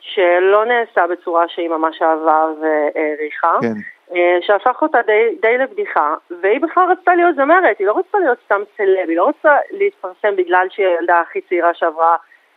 [0.00, 3.52] שלא נעשה בצורה שהיא ממש אהבה והעריכה.
[3.62, 3.97] כן.
[4.16, 8.38] אה, שהפך אותה די, די לבדיחה, והיא בכלל רצתה להיות זמרת, היא לא רצתה להיות
[8.44, 12.16] סתם סלב, היא לא רצתה להתפרסם בגלל שהיא הילדה הכי צעירה שעברה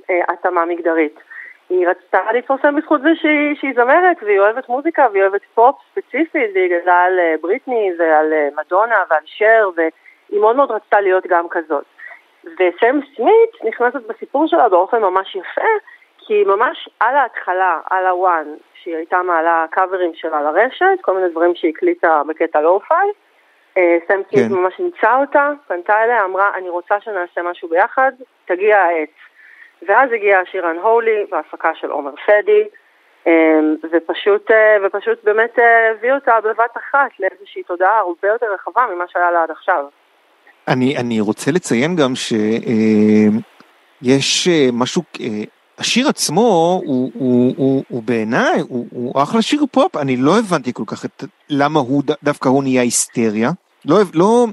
[0.09, 1.19] אה, התאמה מגדרית.
[1.69, 6.51] היא רצתה להתפרסם בזכות זה שהיא, שהיא זמרת, והיא אוהבת מוזיקה, והיא אוהבת פופ ספציפית,
[6.53, 11.27] והיא גדלה על אה, בריטני ועל אה, מדונה ועל שר, והיא מאוד מאוד רצתה להיות
[11.27, 11.85] גם כזאת.
[12.43, 15.71] וסם סמית נכנסת בסיפור שלה באופן ממש יפה,
[16.31, 21.29] כי ממש על ההתחלה, על ה one, שהיא הייתה מעלה קאברים שלה לרשת, כל מיני
[21.29, 23.09] דברים שהיא הקליטה בקטע lo-fi,
[23.77, 24.53] אה, סם סמית כן.
[24.53, 28.11] ממש נמצא אותה, פנתה אליה, אמרה, אני רוצה שנעשה משהו ביחד,
[28.45, 29.09] תגיע העת.
[29.87, 32.63] ואז הגיע השיר Unholy בהפקה של עומר פדי,
[33.27, 38.81] אמ, ופשוט, אה, ופשוט באמת אה, הביא אותה בבת אחת לאיזושהי תודעה הרבה יותר רחבה
[38.95, 39.85] ממה שהיה לה עד עכשיו.
[40.67, 42.47] אני, אני רוצה לציין גם שיש
[44.47, 45.01] אה, משהו,
[45.81, 50.71] השיר עצמו הוא, הוא, הוא, הוא בעיניי, הוא, הוא אחלה שיר פופ, אני לא הבנתי
[50.73, 53.49] כל כך את למה הוא, דווקא הוא נהיה היסטריה.
[53.89, 54.45] לא, לא,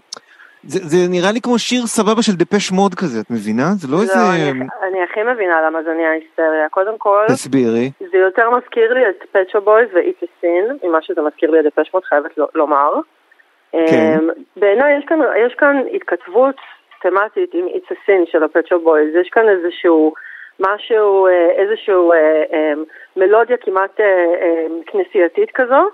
[0.63, 3.69] זה, זה נראה לי כמו שיר סבבה של דפש מוד כזה, את מבינה?
[3.81, 4.15] זה לא, לא איזה...
[4.15, 6.69] אני, אני הכי מבינה למה זה נהיה היסטריה.
[6.71, 7.91] קודם כל, תסבירי.
[8.13, 11.51] זה יותר מזכיר לי את פט שופ בויז ו It's a Sin, ממה שזה מזכיר
[11.51, 12.93] לי את דפש מוד, חייבת לומר.
[13.73, 14.19] כן.
[14.21, 16.57] אמ, בעיניי יש כאן, יש כאן התכתבות
[17.03, 20.13] תמטית עם It's a Sin של הפט שופ בויז, יש כאן איזשהו...
[20.61, 22.85] משהו, אה, איזשהו אה, אמ,
[23.17, 25.89] מלודיה כמעט אה, כנסייתית כזו,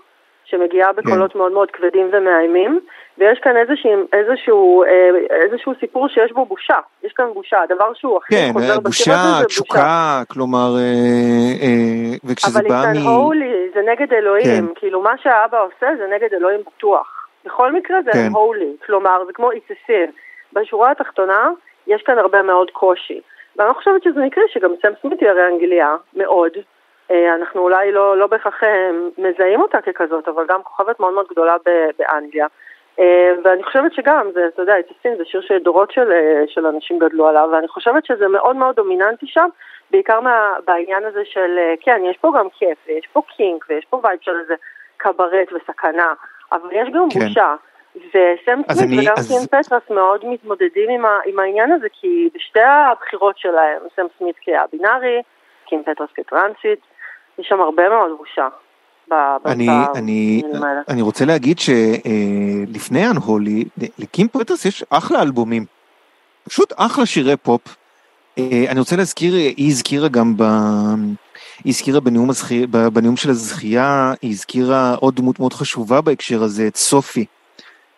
[0.44, 1.38] שמגיעה בקולות כן.
[1.38, 2.80] מאוד מאוד כבדים ומאיימים,
[3.18, 5.10] ויש כאן איזשהו, איזשהו, אה,
[5.42, 9.46] איזשהו סיפור שיש בו בושה, יש כאן בושה, הדבר שהוא הכי כן, חוזר בושה, זה
[9.46, 10.34] תשוקה, בושה.
[10.34, 12.72] כלומר, אה, אה, וכשזה בא מ...
[12.72, 14.74] אבל it's unholy, זה נגד אלוהים, כן.
[14.74, 17.28] כאילו מה שהאבא עושה זה נגד אלוהים בטוח.
[17.44, 18.28] בכל מקרה זה כן.
[18.32, 20.10] unholy, כלומר זה כמו sin.
[20.52, 21.50] בשורה התחתונה
[21.86, 23.20] יש כאן הרבה מאוד קושי.
[23.56, 26.52] ואני חושבת שזה מקרה שגם סם סמית היא הרי אנגלייה, מאוד,
[27.10, 31.26] אה, אנחנו אולי לא, לא בהכרח אה, מזהים אותה ככזאת, אבל גם כוכבת מאוד מאוד
[31.30, 31.56] גדולה
[31.98, 32.46] באנגליה.
[33.00, 36.12] אה, ואני חושבת שגם, זה, אתה יודע, It's a Sin זה שיר שדורות של,
[36.46, 39.48] של אנשים גדלו עליו, ואני חושבת שזה מאוד מאוד דומיננטי שם,
[39.90, 44.00] בעיקר מה, בעניין הזה של, כן, יש פה גם כיף, ויש פה kink, ויש פה
[44.04, 44.54] vibe של איזה
[44.96, 46.12] קברט וסכנה,
[46.52, 47.20] אבל יש גם כן.
[47.20, 47.54] בושה.
[47.96, 49.48] וסם סמית וגם אז...
[49.50, 55.22] פטרס מאוד מתמודדים עם, ה, עם העניין הזה, כי בשתי הבחירות שלהם, סם סמית כא-בינארי,
[55.66, 56.80] קים פטרס כטרנסית,
[57.38, 58.48] יש שם הרבה מאוד בושה.
[59.46, 60.42] אני, אני,
[60.88, 63.64] אני רוצה להגיד שלפני Unholy,
[63.98, 65.64] לקים פטרס יש אחלה אלבומים.
[66.48, 67.76] פשוט אחלה שירי פופ.
[68.38, 70.42] אה, אני רוצה להזכיר, היא הזכירה גם ב...
[71.64, 72.66] היא הזכירה בנאום, הזכי...
[72.66, 77.24] בנאום של הזכייה, היא הזכירה עוד דמות מאוד חשובה בהקשר הזה, את סופי.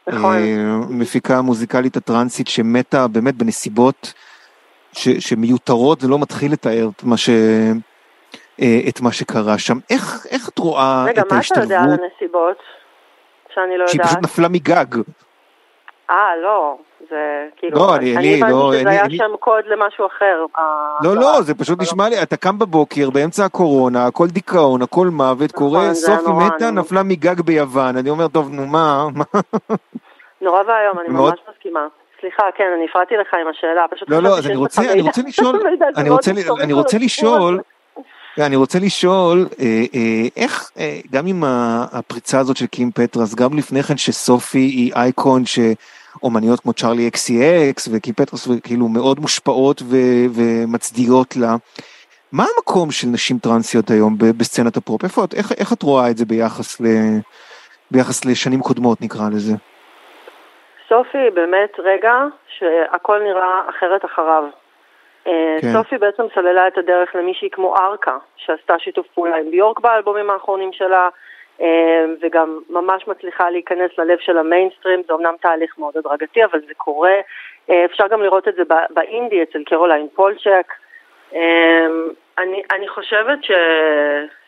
[0.08, 0.36] נכון.
[0.36, 4.12] אה, מפיקה מוזיקלית הטרנסית שמתה באמת בנסיבות
[4.92, 5.08] ש...
[5.08, 7.30] שמיותרות, זה לא מתחיל לתאר את מה ש...
[8.62, 9.78] אה, את מה שקרה שם.
[9.90, 11.70] איך, איך את רואה רגע, את ההשתלבות?
[11.70, 12.56] רגע, מה אתה יודע על הנסיבות?
[13.54, 13.88] שאני לא יודעת.
[13.88, 14.86] שהיא פשוט נפלה מגג.
[16.10, 16.78] אה, לא.
[17.10, 17.78] זה כאילו...
[17.78, 18.74] לא, אני, אני, אני לא...
[18.74, 20.44] הבנתי שזה היה שם קוד למשהו אחר.
[21.02, 25.54] לא, לא, זה פשוט נשמע לי, אתה קם בבוקר, באמצע הקורונה, הכל דיכאון, הכל מוות,
[25.54, 27.96] נכון, קורה, סופי מתה, נפלה מגג ביוון.
[27.96, 29.06] אני אומר, טוב, נו מה?
[30.40, 31.86] נורא ואיום, אני ממש מסכימה.
[32.20, 34.10] סליחה, כן, אני הפרעתי לך עם השאלה, פשוט...
[34.10, 35.62] לא, לא, אז אני רוצה, אני רוצה לשאול,
[35.96, 37.60] אני רוצה לשאול,
[38.38, 41.44] אני רוצה לשאול, אה, אה, איך, אה, גם עם
[41.92, 45.42] הפריצה הזאת של קים פטרס, גם לפני כן שסופי היא אייקון
[46.20, 49.82] שאומניות כמו צ'ארלי אקס סי אקס וקים פטרס כאילו מאוד מושפעות
[50.36, 51.54] ומצדיעות לה,
[52.32, 55.04] מה המקום של נשים טרנסיות היום בסצנת הפופ?
[55.04, 56.84] איפה את, איך, איך את רואה את זה ביחס, ל,
[57.90, 59.52] ביחס לשנים קודמות נקרא לזה?
[60.88, 62.14] סופי באמת רגע
[62.48, 64.44] שהכל נראה אחרת אחריו.
[65.26, 65.72] אה, כן.
[65.72, 70.72] סופי בעצם סללה את הדרך למישהי כמו ארקה, שעשתה שיתוף פעולה עם ביורק באלבומים האחרונים
[70.72, 71.08] שלה,
[72.20, 77.14] וגם ממש מצליחה להיכנס ללב של המיינסטרים, זה אמנם תהליך מאוד הדרגתי, אבל זה קורה.
[77.70, 80.72] אה, אפשר גם לראות את זה באינדי אצל קרוליין פולצ'ק.
[82.38, 83.50] אני, אני חושבת ש...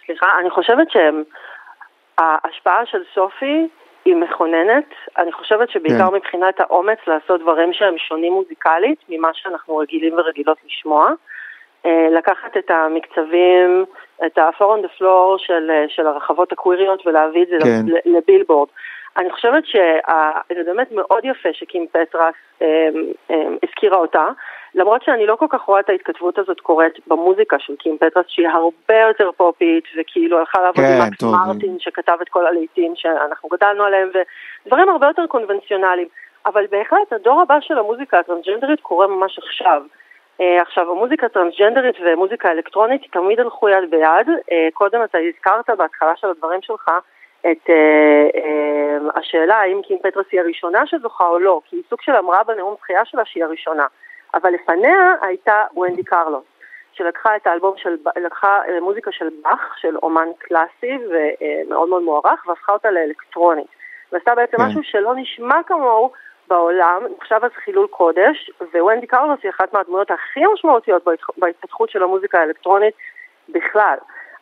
[0.06, 3.68] סליחה, אני חושבת שההשפעה של סופי
[4.04, 4.94] היא מכוננת.
[5.18, 6.14] אני חושבת שבעיקר כן.
[6.14, 11.10] מבחינת האומץ לעשות דברים שהם שונים מוזיקלית ממה שאנחנו רגילים ורגילות לשמוע.
[11.86, 13.84] אה, לקחת את המקצבים,
[14.26, 18.10] את ה-4 on the floor של, של הרחבות הקוויריות ולהביא את זה כן.
[18.10, 18.68] לבילבורד.
[19.18, 22.88] אני חושבת שזה באמת מאוד יפה שקים פטרס אה,
[23.30, 24.26] אה, הזכירה אותה,
[24.74, 28.48] למרות שאני לא כל כך רואה את ההתכתבות הזאת קורית במוזיקה של קים פטרס, שהיא
[28.48, 33.48] הרבה יותר פופית, וכאילו הלכה לעבוד כן, עם מקס מרטין, שכתב את כל הלהיטים שאנחנו
[33.48, 34.08] גדלנו עליהם,
[34.64, 36.08] ודברים הרבה יותר קונבנציונליים.
[36.46, 39.82] אבל בהחלט הדור הבא של המוזיקה הטרנסג'נדרית קורה ממש עכשיו.
[40.40, 44.28] Uh, עכשיו, המוזיקה הטרנסג'נדרית ומוזיקה אלקטרונית תמיד הלכו יד ביד.
[44.28, 46.90] Uh, קודם אתה הזכרת בהתחלה של הדברים שלך
[47.40, 52.16] את uh, השאלה האם קים פטרס היא הראשונה שזוכה או לא, כי היא סוג של
[52.16, 53.86] אמרה בנאום זכייה שלה שהיא הראשונה.
[54.34, 56.44] אבל לפניה הייתה ונדי קרלוס,
[56.92, 62.48] שלקחה את האלבום של, לקחה אה, מוזיקה של באך, של אומן קלאסי ומאוד מאוד מוערך,
[62.48, 63.66] והפכה אותה לאלקטרונית.
[64.12, 64.62] ועשתה בעצם כן.
[64.62, 66.12] משהו שלא נשמע כמוהו
[66.48, 71.02] בעולם, נחשב אז חילול קודש, וונדי קרלוס היא אחת מהדמויות הכי משמעותיות
[71.36, 72.94] בהתפתחות של המוזיקה האלקטרונית
[73.48, 73.96] בכלל.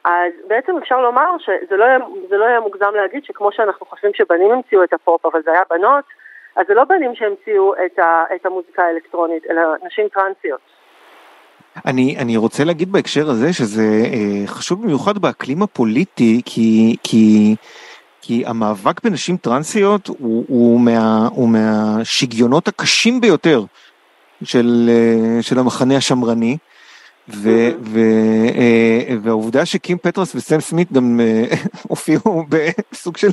[0.05, 1.99] אז בעצם אפשר לומר שזה לא יהיה,
[2.31, 6.05] לא יהיה מוגזם להגיד שכמו שאנחנו חושבים שבנים המציאו את הפופ, אבל זה היה בנות,
[6.57, 10.61] אז זה לא בנים שהמציאו את, ה, את המוזיקה האלקטרונית, אלא נשים טרנסיות.
[11.87, 17.57] אני, אני רוצה להגיד בהקשר הזה שזה אה, חשוב במיוחד באקלים הפוליטי, כי, כי,
[18.27, 23.65] כי המאבק בנשים טרנסיות הוא, הוא, מה, הוא מהשגיונות הקשים ביותר
[24.45, 26.57] של, אה, של המחנה השמרני.
[27.29, 27.51] ו,
[27.81, 27.99] ו,
[28.57, 31.45] אה, והעובדה שקים פטרס וסם סמית גם אה,
[31.89, 33.29] הופיעו בסוג של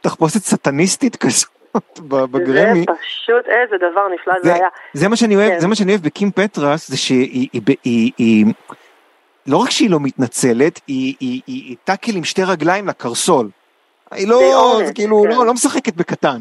[0.00, 2.00] תחפושת סטניסטית כזאת
[2.30, 2.80] בגרמי.
[2.80, 4.68] זה פשוט איזה דבר נפלא זה, זה היה.
[4.92, 5.60] זה מה שאני אוהב, כן.
[5.60, 8.46] זה מה שאני אוהב בקים פטרס, זה שהיא, היא, היא, היא, היא,
[9.46, 13.48] לא רק שהיא לא מתנצלת, היא, היא, היא, היא טאקל עם שתי רגליים לקרסול.
[14.14, 15.28] היא לא, זה כאילו, כן.
[15.28, 16.38] לא, לא משחקת בקטן.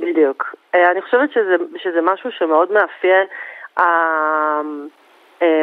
[0.00, 0.54] בדיוק.
[0.74, 3.26] אני חושבת שזה, שזה משהו שמאוד מאפיין.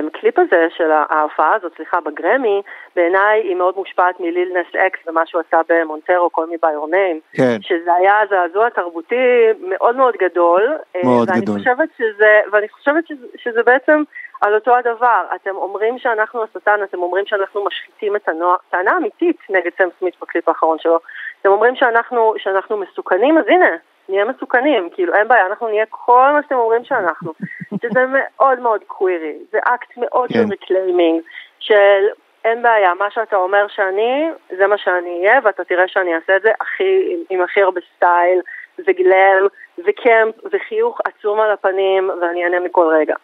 [0.08, 2.62] הקליפ אמ, הזה של ההופעה הזאת, סליחה, בגרמי,
[2.96, 6.92] בעיניי היא מאוד מושפעת מ-Lil Nas X ומה שהוא עשה ב-Montero, Call Me by Your
[6.92, 7.58] Name, כן.
[7.62, 10.78] שזה היה זעזוע תרבותי מאוד מאוד גדול.
[10.96, 11.58] אה, מאוד ואני גדול.
[11.58, 14.04] חושבת שזה, ואני חושבת שזה, שזה בעצם
[14.42, 15.26] על אותו הדבר.
[15.36, 20.14] אתם אומרים שאנחנו השטן, אתם אומרים שאנחנו משחיתים את הנוער, טענה אמיתית נגד סם סמית
[20.22, 21.00] בקליפ האחרון שלו.
[21.42, 23.76] אתם אומרים שאנחנו, שאנחנו מסוכנים, אז הנה,
[24.10, 27.34] נהיה מסוכנים, כאילו אין בעיה, אנחנו נהיה כל מה שאתם אומרים שאנחנו,
[27.82, 30.34] שזה מאוד מאוד קווירי, זה אקט מאוד כן.
[30.34, 31.22] של reclaiming,
[31.60, 32.02] של
[32.46, 36.42] אין בעיה, מה שאתה אומר שאני, זה מה שאני אהיה, ואתה תראה שאני אעשה את
[36.42, 38.40] זה הכי, עם, עם הכי הרבה סטייל,
[38.80, 39.48] ו glam,
[39.78, 43.16] וקמפ, וחיוך עצום על הפנים, ואני אענה מכל רגע.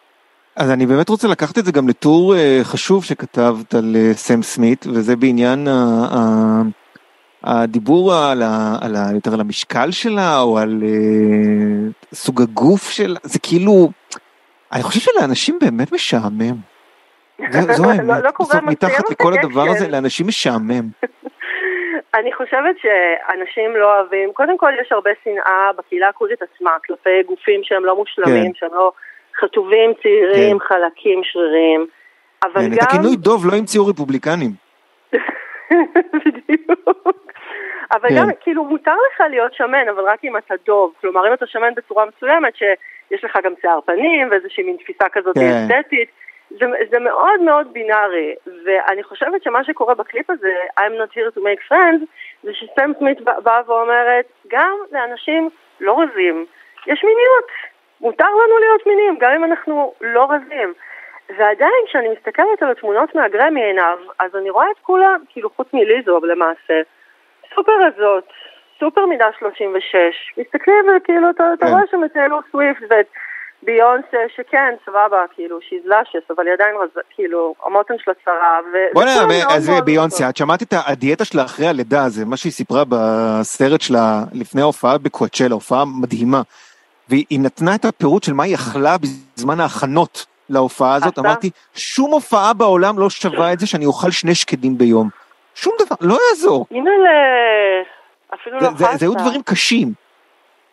[0.56, 4.42] אז אני באמת רוצה לקחת את זה גם לטור uh, חשוב שכתבת על uh, סם
[4.42, 6.62] סמית, וזה בעניין ה...
[7.44, 13.18] הדיבור על, ה, על ה, יותר על המשקל שלה או על אה, סוג הגוף שלה
[13.22, 13.88] זה כאילו
[14.72, 16.56] אני חושב שלאנשים באמת משעמם.
[17.50, 20.88] זה, זו האמת, לא, לא בסוף מתחת לכל הדבר הזה לאנשים משעמם.
[22.18, 27.60] אני חושבת שאנשים לא אוהבים, קודם כל יש הרבה שנאה בקהילה הקורית עצמה כלפי גופים
[27.64, 28.54] שהם לא מושלמים, כן.
[28.54, 28.92] שהם לא
[29.40, 30.64] חטובים, צעירים, כן.
[30.64, 31.86] חלקים, שרירים,
[32.44, 32.72] אבל כן, גם...
[32.72, 34.67] את הכינוי דוב לא המציאו רפובליקנים.
[36.24, 37.32] בדיוק.
[37.92, 38.14] אבל כן.
[38.18, 40.94] גם, כאילו, מותר לך להיות שמן, אבל רק אם אתה דוב.
[41.00, 45.34] כלומר, אם אתה שמן בצורה מסוימת, שיש לך גם שיער פנים ואיזושהי מין תפיסה כזאת
[45.38, 45.66] כן.
[45.70, 46.10] אסתטית,
[46.50, 48.34] זה, זה מאוד מאוד בינארי.
[48.64, 52.04] ואני חושבת שמה שקורה בקליפ הזה, I'm not here to make friends,
[52.42, 55.50] זה שסם סמית באה ואומרת, גם לאנשים
[55.80, 56.46] לא רזים,
[56.86, 57.48] יש מיניות.
[58.00, 60.74] מותר לנו להיות מינים, גם אם אנחנו לא רזים.
[61.36, 66.20] ועדיין, כשאני מסתכלת על התמונות מהגרמי עיניו, אז אני רואה את כולם, כאילו חוץ מליזו
[66.20, 66.80] למעשה,
[67.54, 68.24] סופר הזאת,
[68.80, 69.94] סופר מידה 36,
[70.36, 71.72] מסתכלים וכאילו אתה, אתה כן.
[71.72, 73.06] רואה שם את טיילור סוויפט ואת
[73.62, 77.02] ביונסה שכן, סבבה, כאילו, שהיא זלאשס, אבל היא עדיין רז...
[77.10, 78.58] כאילו, המותן שלה צרה.
[78.92, 79.10] בוא'נה,
[79.48, 84.22] אז ביונסה, את שמעת את הדיאטה שלה אחרי הלידה, זה מה שהיא סיפרה בסרט שלה
[84.32, 86.42] לפני ההופעה בקואצ'לה, הופעה מדהימה.
[87.08, 92.54] והיא נתנה את הפירוט של מה היא אכלה בזמן ההכנות להופעה הזאת, אמרתי, שום הופעה
[92.54, 95.08] בעולם לא שווה את זה שאני אוכל שני שקדים ביום.
[95.54, 96.66] שום דבר, לא יעזור.
[96.70, 96.90] הנה
[98.34, 98.96] אפילו לא חסה.
[98.96, 99.88] זה היו דברים קשים.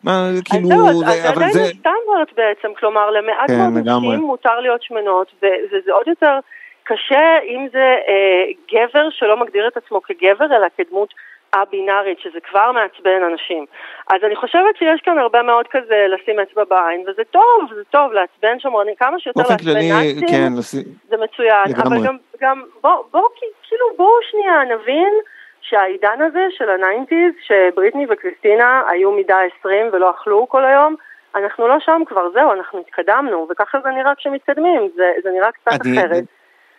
[0.04, 5.32] מה, כאילו, אז זה עדיין סטנדרט בעצם, כלומר למעט כן, מאוד נשים מותר להיות שמנות,
[5.42, 6.38] וזה עוד יותר
[6.84, 11.14] קשה אם זה אה, גבר שלא מגדיר את עצמו כגבר, אלא כדמות
[11.52, 13.66] א-בינארית, שזה כבר מעצבן אנשים.
[14.10, 18.12] אז אני חושבת שיש כאן הרבה מאוד כזה לשים אצבע בעין, וזה טוב, זה טוב,
[18.12, 20.52] לעצבן שמרני, כמה שיותר לעצבן נאצים, כן,
[21.08, 21.64] זה מצוין.
[21.68, 21.98] לגמרי.
[21.98, 23.28] אבל גם, גם בואו, בוא,
[23.62, 25.12] כאילו, בואו שנייה נבין
[25.60, 30.94] שהעידן הזה של ה nineties, שבריטני וקריסטינה היו מידה 20 ולא אכלו כל היום,
[31.34, 35.86] אנחנו לא שם כבר, זהו, אנחנו התקדמנו, וככה זה נראה כשמתקדמים, זה, זה נראה קצת
[35.86, 36.24] אני, אחרת.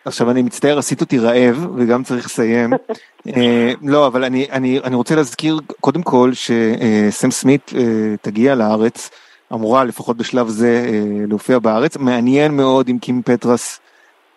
[0.08, 2.74] עכשיו אני מצטער, עשית אותי רעב וגם צריך לסיים.
[3.36, 7.82] אה, לא, אבל אני, אני, אני רוצה להזכיר קודם כל שסם סמית אה,
[8.22, 9.10] תגיע לארץ,
[9.54, 11.98] אמורה לפחות בשלב זה אה, להופיע בארץ.
[11.98, 13.80] מעניין מאוד אם קים פטרס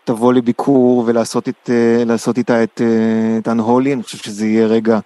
[0.04, 1.70] תבוא לביקור ולעשות את,
[2.38, 2.80] איתה את,
[3.38, 4.98] את אנהולי, אני חושב שזה יהיה רגע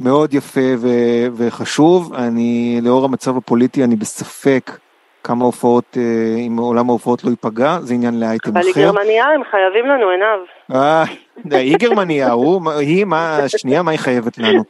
[0.00, 0.88] מאוד יפה ו,
[1.36, 2.14] וחשוב.
[2.14, 4.78] אני, לאור המצב הפוליטי, אני בספק.
[5.26, 8.60] כמה הופעות, אה, אם עולם ההופעות לא ייפגע, זה עניין לאייטם אחר.
[8.60, 10.38] אבל היא גרמניה, הם חייבים לנו עיניו.
[10.72, 11.04] אה,
[11.50, 14.64] היא גרמניה, הוא, היא, מה, שנייה, מה היא חייבת לנו?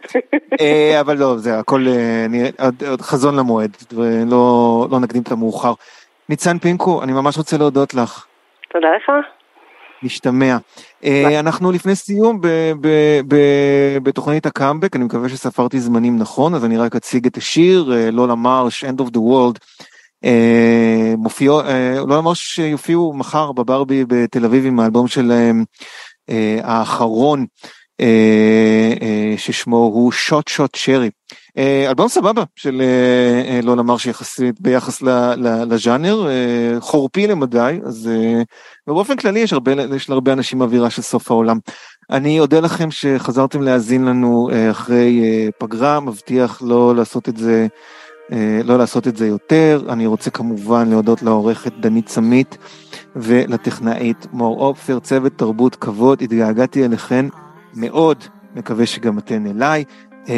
[0.61, 2.27] אה, אבל לא, זה הכל, אה,
[2.91, 5.73] עוד חזון למועד, ולא לא נקדים את המאוחר.
[6.29, 8.27] ניצן פינקו, אני ממש רוצה להודות לך.
[8.73, 9.13] תודה לך.
[10.03, 10.57] נשתמע.
[11.41, 12.41] אנחנו לפני סיום
[14.03, 18.85] בתוכנית הקאמבק, אני מקווה שספרתי זמנים נכון, אז אני רק אציג את השיר, לא למרש,
[18.85, 19.59] End of the World.
[21.19, 21.51] מופיע,
[22.07, 25.65] לא למרש שיופיעו מחר בברבי בתל אביב עם האלבום שלהם
[26.63, 27.47] האחרון.
[28.01, 31.11] אה, אה, ששמו הוא שוט שוט שרי.
[31.89, 35.03] אלבום סבבה של אה, לא נאמר שיחסית ביחס
[35.69, 36.29] לז'אנר,
[36.81, 38.11] חורפי למדי, אז
[38.87, 41.59] באופן כללי יש הרבה, יש להרבה אנשים אווירה של סוף העולם.
[42.11, 45.21] אני אודה לכם שחזרתם להאזין לנו אחרי
[45.59, 47.67] פגרה, מבטיח לא לעשות את זה,
[48.65, 49.83] לא לעשות את זה יותר.
[49.89, 52.59] אני רוצה כמובן להודות לעורכת דנית סמית
[53.17, 57.27] ולטכנאית מור אופפר, צוות תרבות כבוד, התגעגעתי אליכן.
[57.75, 58.25] מאוד
[58.57, 59.85] מקווה שגם אתן אליי.
[60.25, 60.29] Uh,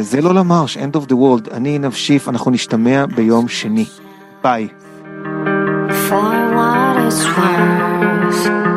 [0.00, 3.84] זה לא למרש, End of the World, אני נבשיף, אנחנו נשתמע ביום שני.
[4.42, 4.68] ביי.
[6.08, 8.67] For what it's worth.